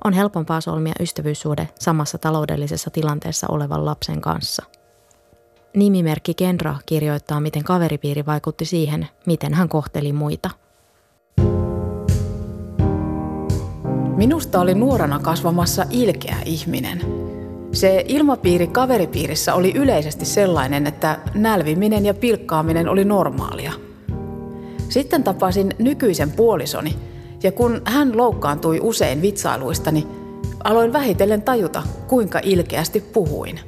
on 0.03 0.13
helpompaa 0.13 0.61
solmia 0.61 0.93
ystävyyssuhde 0.99 1.69
samassa 1.79 2.17
taloudellisessa 2.17 2.89
tilanteessa 2.89 3.47
olevan 3.49 3.85
lapsen 3.85 4.21
kanssa. 4.21 4.63
Nimimerkki 5.75 6.33
Kendra 6.33 6.75
kirjoittaa, 6.85 7.39
miten 7.39 7.63
kaveripiiri 7.63 8.25
vaikutti 8.25 8.65
siihen, 8.65 9.07
miten 9.25 9.53
hän 9.53 9.69
kohteli 9.69 10.13
muita. 10.13 10.49
Minusta 14.15 14.59
oli 14.59 14.73
nuorana 14.73 15.19
kasvamassa 15.19 15.85
ilkeä 15.89 16.37
ihminen. 16.45 17.01
Se 17.71 18.05
ilmapiiri 18.07 18.67
kaveripiirissä 18.67 19.53
oli 19.53 19.71
yleisesti 19.75 20.25
sellainen, 20.25 20.87
että 20.87 21.19
nälviminen 21.33 22.05
ja 22.05 22.13
pilkkaaminen 22.13 22.89
oli 22.89 23.05
normaalia. 23.05 23.73
Sitten 24.89 25.23
tapasin 25.23 25.73
nykyisen 25.79 26.31
puolisoni– 26.31 26.95
ja 27.43 27.51
kun 27.51 27.81
hän 27.85 28.17
loukkaantui 28.17 28.79
usein 28.81 29.21
vitsailuistani, 29.21 30.07
aloin 30.63 30.93
vähitellen 30.93 31.41
tajuta, 31.41 31.83
kuinka 32.07 32.39
ilkeästi 32.43 32.99
puhuin. 32.99 33.59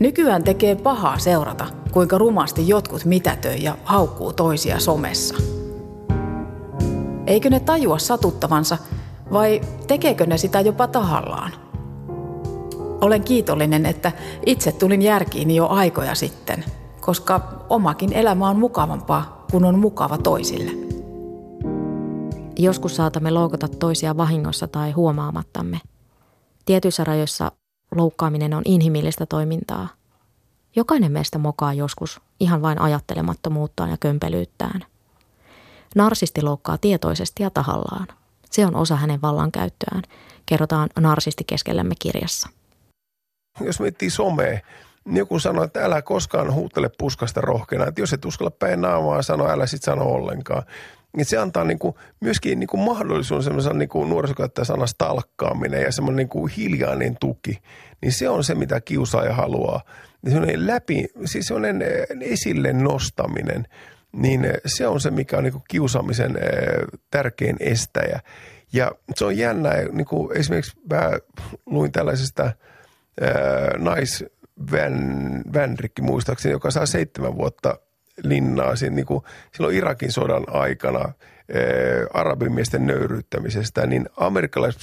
Nykyään 0.00 0.44
tekee 0.44 0.74
pahaa 0.74 1.18
seurata, 1.18 1.66
kuinka 1.90 2.18
rumasti 2.18 2.68
jotkut 2.68 3.04
mitätöi 3.04 3.62
ja 3.62 3.76
haukkuu 3.84 4.32
toisia 4.32 4.78
somessa. 4.78 5.34
Eikö 7.26 7.50
ne 7.50 7.60
tajua 7.60 7.98
satuttavansa 7.98 8.78
vai 9.32 9.60
tekeekö 9.86 10.26
ne 10.26 10.38
sitä 10.38 10.60
jopa 10.60 10.86
tahallaan? 10.86 11.52
Olen 13.00 13.24
kiitollinen, 13.24 13.86
että 13.86 14.12
itse 14.46 14.72
tulin 14.72 15.02
järkiin 15.02 15.50
jo 15.50 15.66
aikoja 15.66 16.14
sitten, 16.14 16.64
koska 17.00 17.64
omakin 17.68 18.12
elämä 18.12 18.48
on 18.48 18.58
mukavampaa, 18.58 19.44
kun 19.50 19.64
on 19.64 19.78
mukava 19.78 20.18
toisille. 20.18 20.70
Joskus 22.58 22.96
saatamme 22.96 23.30
loukata 23.30 23.68
toisia 23.68 24.16
vahingossa 24.16 24.66
tai 24.66 24.90
huomaamattamme. 24.90 25.80
Tietyissä 26.64 27.04
rajoissa 27.04 27.52
loukkaaminen 27.94 28.54
on 28.54 28.62
inhimillistä 28.64 29.26
toimintaa. 29.26 29.88
Jokainen 30.76 31.12
meistä 31.12 31.38
mokaa 31.38 31.74
joskus 31.74 32.20
ihan 32.40 32.62
vain 32.62 32.80
ajattelemattomuuttaan 32.80 33.90
ja 33.90 33.96
kömpelyyttään. 33.96 34.84
Narsisti 35.96 36.42
loukkaa 36.42 36.78
tietoisesti 36.78 37.42
ja 37.42 37.50
tahallaan. 37.50 38.06
Se 38.50 38.66
on 38.66 38.76
osa 38.76 38.96
hänen 38.96 39.22
vallankäyttöään, 39.22 40.02
kerrotaan 40.46 40.88
narsisti 41.00 41.44
keskellämme 41.44 41.94
kirjassa. 41.98 42.48
Jos 43.60 43.80
miettii 43.80 44.10
somea, 44.10 44.60
joku 45.06 45.38
sanoo, 45.38 45.64
että 45.64 45.84
älä 45.84 46.02
koskaan 46.02 46.54
huutele 46.54 46.90
puskasta 46.98 47.40
rohkeana. 47.40 47.86
Että 47.86 48.00
jos 48.00 48.12
et 48.12 48.24
uskalla 48.24 48.50
päin 48.50 48.80
naamaa 48.80 49.22
sanoa, 49.22 49.52
älä 49.52 49.66
sit 49.66 49.82
sano 49.82 50.04
ollenkaan 50.04 50.62
niin 51.16 51.24
se 51.24 51.36
antaa 51.36 51.64
niin 51.64 51.78
kuin, 51.78 51.94
myöskin 52.20 52.60
niin 52.60 52.68
kuin 52.68 52.80
mahdollisuuden 52.80 53.44
semmoisen 53.44 53.78
niin 53.78 53.88
kuin 53.88 54.08
nuorisokäyttäjä 54.08 54.64
sana 54.64 54.86
stalkkaaminen 54.86 55.82
ja 55.82 55.92
semmoinen 55.92 56.16
niin 56.16 56.28
kuin 56.28 56.52
hiljainen 56.56 57.16
tuki. 57.20 57.58
Niin 58.02 58.12
se 58.12 58.28
on 58.28 58.44
se, 58.44 58.54
mitä 58.54 58.80
kiusaaja 58.80 59.34
haluaa. 59.34 59.82
Niin 60.22 60.32
semmoinen 60.32 60.66
läpi, 60.66 61.06
siis 61.24 61.46
semmoinen 61.46 61.82
eh, 61.82 62.06
esille 62.20 62.72
nostaminen, 62.72 63.66
niin 64.12 64.44
eh, 64.44 64.52
se 64.66 64.86
on 64.86 65.00
se, 65.00 65.10
mikä 65.10 65.36
on 65.36 65.44
niin 65.44 65.52
kuin 65.52 65.64
kiusaamisen 65.68 66.36
eh, 66.36 67.00
tärkein 67.10 67.56
estäjä. 67.60 68.20
Ja 68.72 68.92
se 69.14 69.24
on 69.24 69.36
jännä, 69.36 69.70
niin 69.92 70.06
kuin 70.06 70.36
esimerkiksi 70.36 70.78
mä 70.90 71.10
luin 71.66 71.92
tällaisesta 71.92 72.52
nais 73.78 74.24
Van, 74.72 75.42
Vanrikki 75.54 76.02
muistaakseni, 76.02 76.52
joka 76.52 76.70
saa 76.70 76.86
seitsemän 76.86 77.34
vuotta 77.34 77.78
linnaa 78.22 78.76
siinä, 78.76 78.96
niin 78.96 79.06
kuin, 79.06 79.24
silloin 79.54 79.76
Irakin 79.76 80.12
sodan 80.12 80.44
aikana 80.48 81.12
arabimiesten 82.14 82.86
nöyryyttämisestä, 82.86 83.86
niin 83.86 84.08
amerikkalaiset 84.16 84.82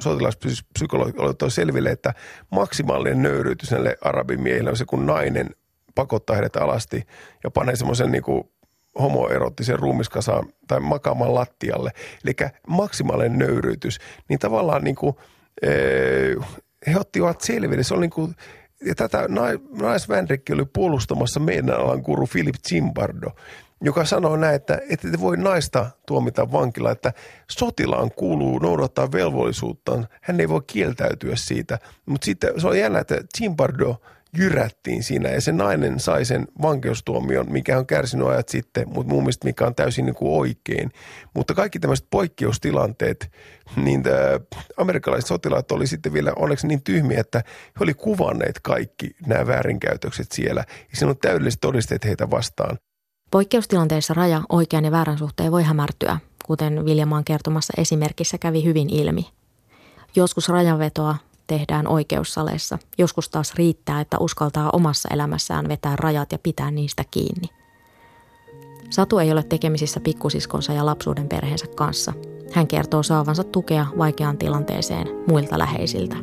sotilaspsykologit 0.00 1.18
olivat 1.18 1.38
selville, 1.48 1.90
että 1.90 2.14
maksimaalinen 2.50 3.22
nöyryytys 3.22 3.70
näille 3.70 3.96
arabimiehille 4.00 4.70
on 4.70 4.76
se, 4.76 4.84
kun 4.84 5.06
nainen 5.06 5.50
pakottaa 5.94 6.36
heidät 6.36 6.56
alasti 6.56 7.06
ja 7.44 7.50
panee 7.50 7.76
semmoisen 7.76 8.12
niin 8.12 8.22
kuin 8.22 8.44
homoerottisen 9.00 9.78
ruumiskasaan 9.78 10.46
tai 10.68 10.80
makaamaan 10.80 11.34
lattialle. 11.34 11.90
Eli 12.24 12.34
maksimaalinen 12.68 13.38
nöyryytys. 13.38 13.98
Niin 14.28 14.38
tavallaan 14.38 14.84
niin 14.84 14.96
kuin, 14.96 15.16
he 16.86 16.98
ottivat 16.98 17.40
selville. 17.40 17.82
Se 17.82 17.94
oli 17.94 18.00
niin 18.00 18.10
kuin, 18.10 18.34
ja 18.84 18.94
tätä 18.94 19.26
naisvänrikki 19.80 20.52
oli 20.52 20.64
puolustamassa 20.72 21.40
meidän 21.40 21.80
alan 21.80 22.02
kuru 22.02 22.26
Philip 22.26 22.54
Zimbardo, 22.68 23.30
joka 23.80 24.04
sanoo 24.04 24.36
näin, 24.36 24.54
että 24.54 24.78
ette 24.88 25.10
te 25.10 25.20
voi 25.20 25.36
naista 25.36 25.90
tuomita 26.06 26.52
vankila, 26.52 26.90
että 26.90 27.12
sotilaan 27.50 28.10
kuuluu 28.10 28.58
noudattaa 28.58 29.12
velvollisuuttaan. 29.12 30.08
Hän 30.22 30.40
ei 30.40 30.48
voi 30.48 30.62
kieltäytyä 30.66 31.36
siitä. 31.36 31.78
Mutta 32.06 32.24
sitten 32.24 32.60
se 32.60 32.68
on 32.68 32.78
jännä, 32.78 32.98
että 32.98 33.22
Zimbardo– 33.38 33.96
jyrättiin 34.36 35.02
siinä 35.02 35.28
ja 35.28 35.40
se 35.40 35.52
nainen 35.52 36.00
sai 36.00 36.24
sen 36.24 36.46
vankeustuomion, 36.62 37.52
mikä 37.52 37.78
on 37.78 37.86
kärsinyt 37.86 38.26
ajat 38.26 38.48
sitten, 38.48 38.88
mutta 38.88 39.12
mun 39.12 39.22
mielestä 39.22 39.46
mikä 39.46 39.66
on 39.66 39.74
täysin 39.74 40.06
niin 40.06 40.14
kuin 40.14 40.40
oikein. 40.40 40.90
Mutta 41.34 41.54
kaikki 41.54 41.78
tämmöiset 41.78 42.06
poikkeustilanteet, 42.10 43.32
niin 43.76 44.02
amerikkalaiset 44.76 45.28
sotilaat 45.28 45.72
oli 45.72 45.86
sitten 45.86 46.12
vielä 46.12 46.32
onneksi 46.36 46.66
niin 46.66 46.82
tyhmiä, 46.82 47.20
että 47.20 47.38
he 47.48 47.84
oli 47.84 47.94
kuvanneet 47.94 48.60
kaikki 48.62 49.10
nämä 49.26 49.46
väärinkäytökset 49.46 50.32
siellä 50.32 50.64
ja 50.90 50.96
siinä 50.96 51.10
on 51.10 51.18
täydelliset 51.18 51.60
todisteet 51.60 52.04
heitä 52.04 52.30
vastaan. 52.30 52.78
Poikkeustilanteessa 53.30 54.14
raja 54.14 54.42
oikean 54.48 54.84
ja 54.84 54.90
väärän 54.90 55.18
suhteen 55.18 55.52
voi 55.52 55.62
hämärtyä, 55.62 56.18
kuten 56.46 56.84
Viljamaan 56.84 57.24
kertomassa 57.24 57.72
esimerkissä 57.76 58.38
kävi 58.38 58.64
hyvin 58.64 58.90
ilmi. 58.90 59.26
Joskus 60.16 60.48
rajanvetoa 60.48 61.16
tehdään 61.48 61.88
oikeussaleissa. 61.88 62.78
Joskus 62.98 63.28
taas 63.28 63.54
riittää, 63.54 64.00
että 64.00 64.16
uskaltaa 64.20 64.70
omassa 64.72 65.08
elämässään 65.12 65.68
vetää 65.68 65.96
rajat 65.96 66.32
ja 66.32 66.38
pitää 66.42 66.70
niistä 66.70 67.04
kiinni. 67.10 67.48
Satu 68.90 69.18
ei 69.18 69.32
ole 69.32 69.42
tekemisissä 69.42 70.00
pikkusiskonsa 70.00 70.72
ja 70.72 70.86
lapsuuden 70.86 71.28
perheensä 71.28 71.66
kanssa. 71.66 72.12
Hän 72.52 72.66
kertoo 72.66 73.02
saavansa 73.02 73.44
tukea 73.44 73.86
vaikeaan 73.98 74.38
tilanteeseen 74.38 75.06
muilta 75.26 75.58
läheisiltä. 75.58 76.16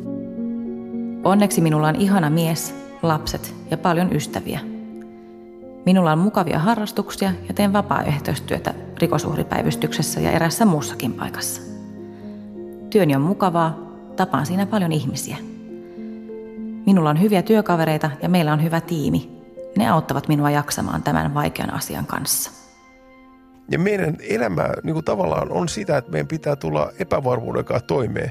Onneksi 1.24 1.60
minulla 1.60 1.88
on 1.88 1.96
ihana 1.96 2.30
mies, 2.30 2.74
lapset 3.02 3.54
ja 3.70 3.78
paljon 3.78 4.12
ystäviä. 4.12 4.60
Minulla 5.86 6.12
on 6.12 6.18
mukavia 6.18 6.58
harrastuksia 6.58 7.32
ja 7.48 7.54
teen 7.54 7.72
vapaaehtoistyötä 7.72 8.74
rikosuhripäivystyksessä 8.98 10.20
ja 10.20 10.30
erässä 10.30 10.64
muussakin 10.64 11.12
paikassa. 11.12 11.62
Työni 12.90 13.16
on 13.16 13.22
mukavaa 13.22 13.85
Tapaan 14.16 14.46
siinä 14.46 14.66
paljon 14.66 14.92
ihmisiä. 14.92 15.36
Minulla 16.86 17.10
on 17.10 17.20
hyviä 17.20 17.42
työkavereita 17.42 18.10
ja 18.22 18.28
meillä 18.28 18.52
on 18.52 18.62
hyvä 18.62 18.80
tiimi. 18.80 19.30
Ne 19.78 19.90
auttavat 19.90 20.28
minua 20.28 20.50
jaksamaan 20.50 21.02
tämän 21.02 21.34
vaikean 21.34 21.74
asian 21.74 22.06
kanssa. 22.06 22.50
Ja 23.70 23.78
meidän 23.78 24.16
elämä 24.20 24.68
niin 24.82 24.94
kuin 24.94 25.04
tavallaan 25.04 25.52
on 25.52 25.68
sitä, 25.68 25.96
että 25.96 26.10
meidän 26.10 26.28
pitää 26.28 26.56
tulla 26.56 26.92
epävarmuuden 26.98 27.64
kanssa 27.64 27.86
toimeen. 27.86 28.30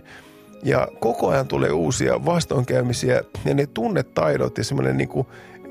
Ja 0.63 0.87
koko 0.99 1.29
ajan 1.29 1.47
tulee 1.47 1.71
uusia 1.71 2.25
vastoinkäymisiä 2.25 3.21
ja 3.45 3.53
ne 3.53 3.65
tunnetaidot 3.65 4.57
ja 4.57 4.63
semmoinen 4.63 4.97
niin 4.97 5.09
kuin 5.09 5.27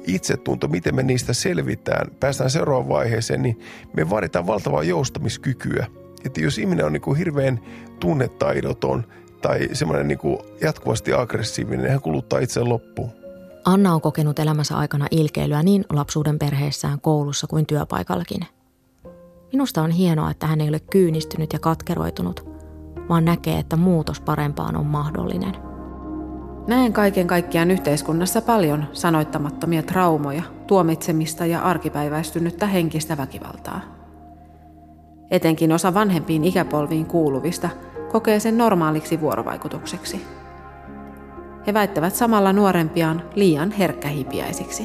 itsetunto, 0.07 0.69
miten 0.69 0.95
me 0.95 1.03
niistä 1.03 1.33
selvitään, 1.33 2.11
päästään 2.21 2.51
seuraavaan 2.51 2.89
vaiheeseen, 2.89 3.43
niin 3.43 3.61
me 3.97 4.11
vaaditaan 4.11 4.47
valtavaa 4.47 4.83
joustamiskykyä. 4.83 5.87
Että 6.25 6.41
jos 6.41 6.59
ihminen 6.59 6.87
on 6.87 6.93
niin 6.93 7.01
kuin 7.01 7.19
hirveän 7.19 7.61
tunnetaidoton, 8.01 9.05
tai 9.45 9.69
semmoinen 9.73 10.09
niin 10.09 10.19
kuin 10.19 10.39
jatkuvasti 10.61 11.13
aggressiivinen, 11.13 11.91
hän 11.91 12.01
kuluttaa 12.01 12.39
itse 12.39 12.61
loppuun. 12.61 13.11
Anna 13.65 13.95
on 13.95 14.01
kokenut 14.01 14.39
elämänsä 14.39 14.77
aikana 14.77 15.07
ilkeilyä 15.11 15.63
niin 15.63 15.85
lapsuuden 15.93 16.39
perheessään, 16.39 17.01
koulussa 17.01 17.47
kuin 17.47 17.67
työpaikallakin. 17.67 18.41
Minusta 19.53 19.83
on 19.83 19.91
hienoa, 19.91 20.31
että 20.31 20.47
hän 20.47 20.61
ei 20.61 20.69
ole 20.69 20.81
kyynistynyt 20.81 21.53
ja 21.53 21.59
katkeroitunut, 21.59 22.49
vaan 23.09 23.25
näkee, 23.25 23.59
että 23.59 23.77
muutos 23.77 24.21
parempaan 24.21 24.77
on 24.77 24.87
mahdollinen. 24.87 25.55
Näen 26.67 26.93
kaiken 26.93 27.27
kaikkiaan 27.27 27.71
yhteiskunnassa 27.71 28.43
paljon 28.43 28.87
sanoittamattomia 28.93 29.83
traumoja, 29.83 30.43
tuomitsemista 30.67 31.47
ja 31.47 31.61
arkipäiväistynyttä 31.61 32.67
henkistä 32.67 33.17
väkivaltaa. 33.17 33.81
Etenkin 35.31 35.73
osa 35.73 35.95
vanhempiin 35.95 36.45
ikäpolviin 36.45 37.07
kuuluvista– 37.07 37.69
kokee 38.15 38.41
sen 38.41 38.59
normaaliksi 38.59 39.21
vuorovaikutukseksi. 39.21 40.21
He 41.67 41.75
väittävät 41.75 42.15
samalla 42.15 42.53
nuorempiaan 42.53 43.23
liian 43.35 43.71
herkkähipiäisiksi. 43.71 44.85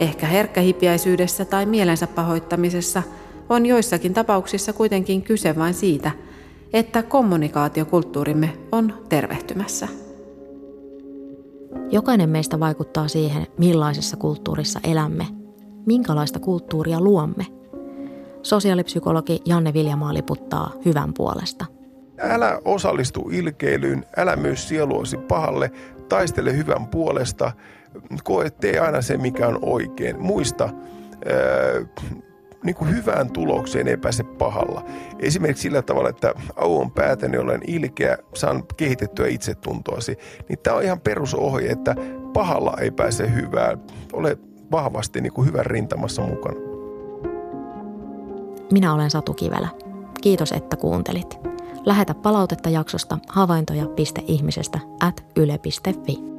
Ehkä 0.00 0.26
herkkähipiäisyydessä 0.26 1.44
tai 1.44 1.66
mielensä 1.66 2.06
pahoittamisessa 2.06 3.02
on 3.48 3.66
joissakin 3.66 4.14
tapauksissa 4.14 4.72
kuitenkin 4.72 5.22
kyse 5.22 5.56
vain 5.56 5.74
siitä, 5.74 6.10
että 6.72 7.02
kommunikaatiokulttuurimme 7.02 8.56
on 8.72 8.94
tervehtymässä. 9.08 9.88
Jokainen 11.90 12.30
meistä 12.30 12.60
vaikuttaa 12.60 13.08
siihen, 13.08 13.46
millaisessa 13.58 14.16
kulttuurissa 14.16 14.80
elämme, 14.84 15.26
minkälaista 15.86 16.38
kulttuuria 16.38 17.00
luomme– 17.00 17.46
Sosiaalipsykologi 18.44 19.40
Janne 19.44 19.72
Viljamaa 19.72 20.14
liputtaa 20.14 20.72
hyvän 20.84 21.14
puolesta. 21.14 21.64
Älä 22.18 22.60
osallistu 22.64 23.30
ilkeilyyn, 23.32 24.04
älä 24.16 24.36
myös 24.36 24.68
sieluosi 24.68 25.16
pahalle, 25.16 25.70
taistele 26.08 26.56
hyvän 26.56 26.86
puolesta, 26.86 27.52
koe, 28.24 28.50
tee 28.50 28.78
aina 28.78 29.02
se, 29.02 29.16
mikä 29.16 29.48
on 29.48 29.58
oikein. 29.62 30.20
Muista, 30.20 30.64
ää, 30.64 30.72
niin 32.64 32.74
kuin 32.74 32.96
hyvään 32.96 33.32
tulokseen 33.32 33.88
ei 33.88 33.96
pääse 33.96 34.22
pahalla. 34.22 34.84
Esimerkiksi 35.18 35.62
sillä 35.62 35.82
tavalla, 35.82 36.08
että 36.08 36.34
au 36.56 36.80
on 36.80 36.90
päätäni, 36.90 37.38
olen 37.38 37.60
ilkeä, 37.66 38.18
saan 38.34 38.62
kehitettyä 38.76 39.26
itsetuntoasi. 39.26 40.18
Niin 40.48 40.58
tämä 40.58 40.76
on 40.76 40.82
ihan 40.82 41.00
perusohje, 41.00 41.70
että 41.70 41.94
pahalla 42.32 42.76
ei 42.80 42.90
pääse 42.90 43.34
hyvää. 43.34 43.78
Ole 44.12 44.38
vahvasti 44.72 45.20
niin 45.20 45.32
kuin 45.32 45.48
hyvän 45.48 45.66
rintamassa 45.66 46.22
mukana. 46.22 46.73
Minä 48.72 48.94
olen 48.94 49.10
Satu 49.10 49.34
Kivelä. 49.34 49.68
Kiitos, 50.22 50.52
että 50.52 50.76
kuuntelit. 50.76 51.38
Lähetä 51.86 52.14
palautetta 52.14 52.68
jaksosta 52.70 53.18
havaintoja.ihmisestä 53.28 54.80
at 55.00 55.24
yle.fi. 55.36 56.33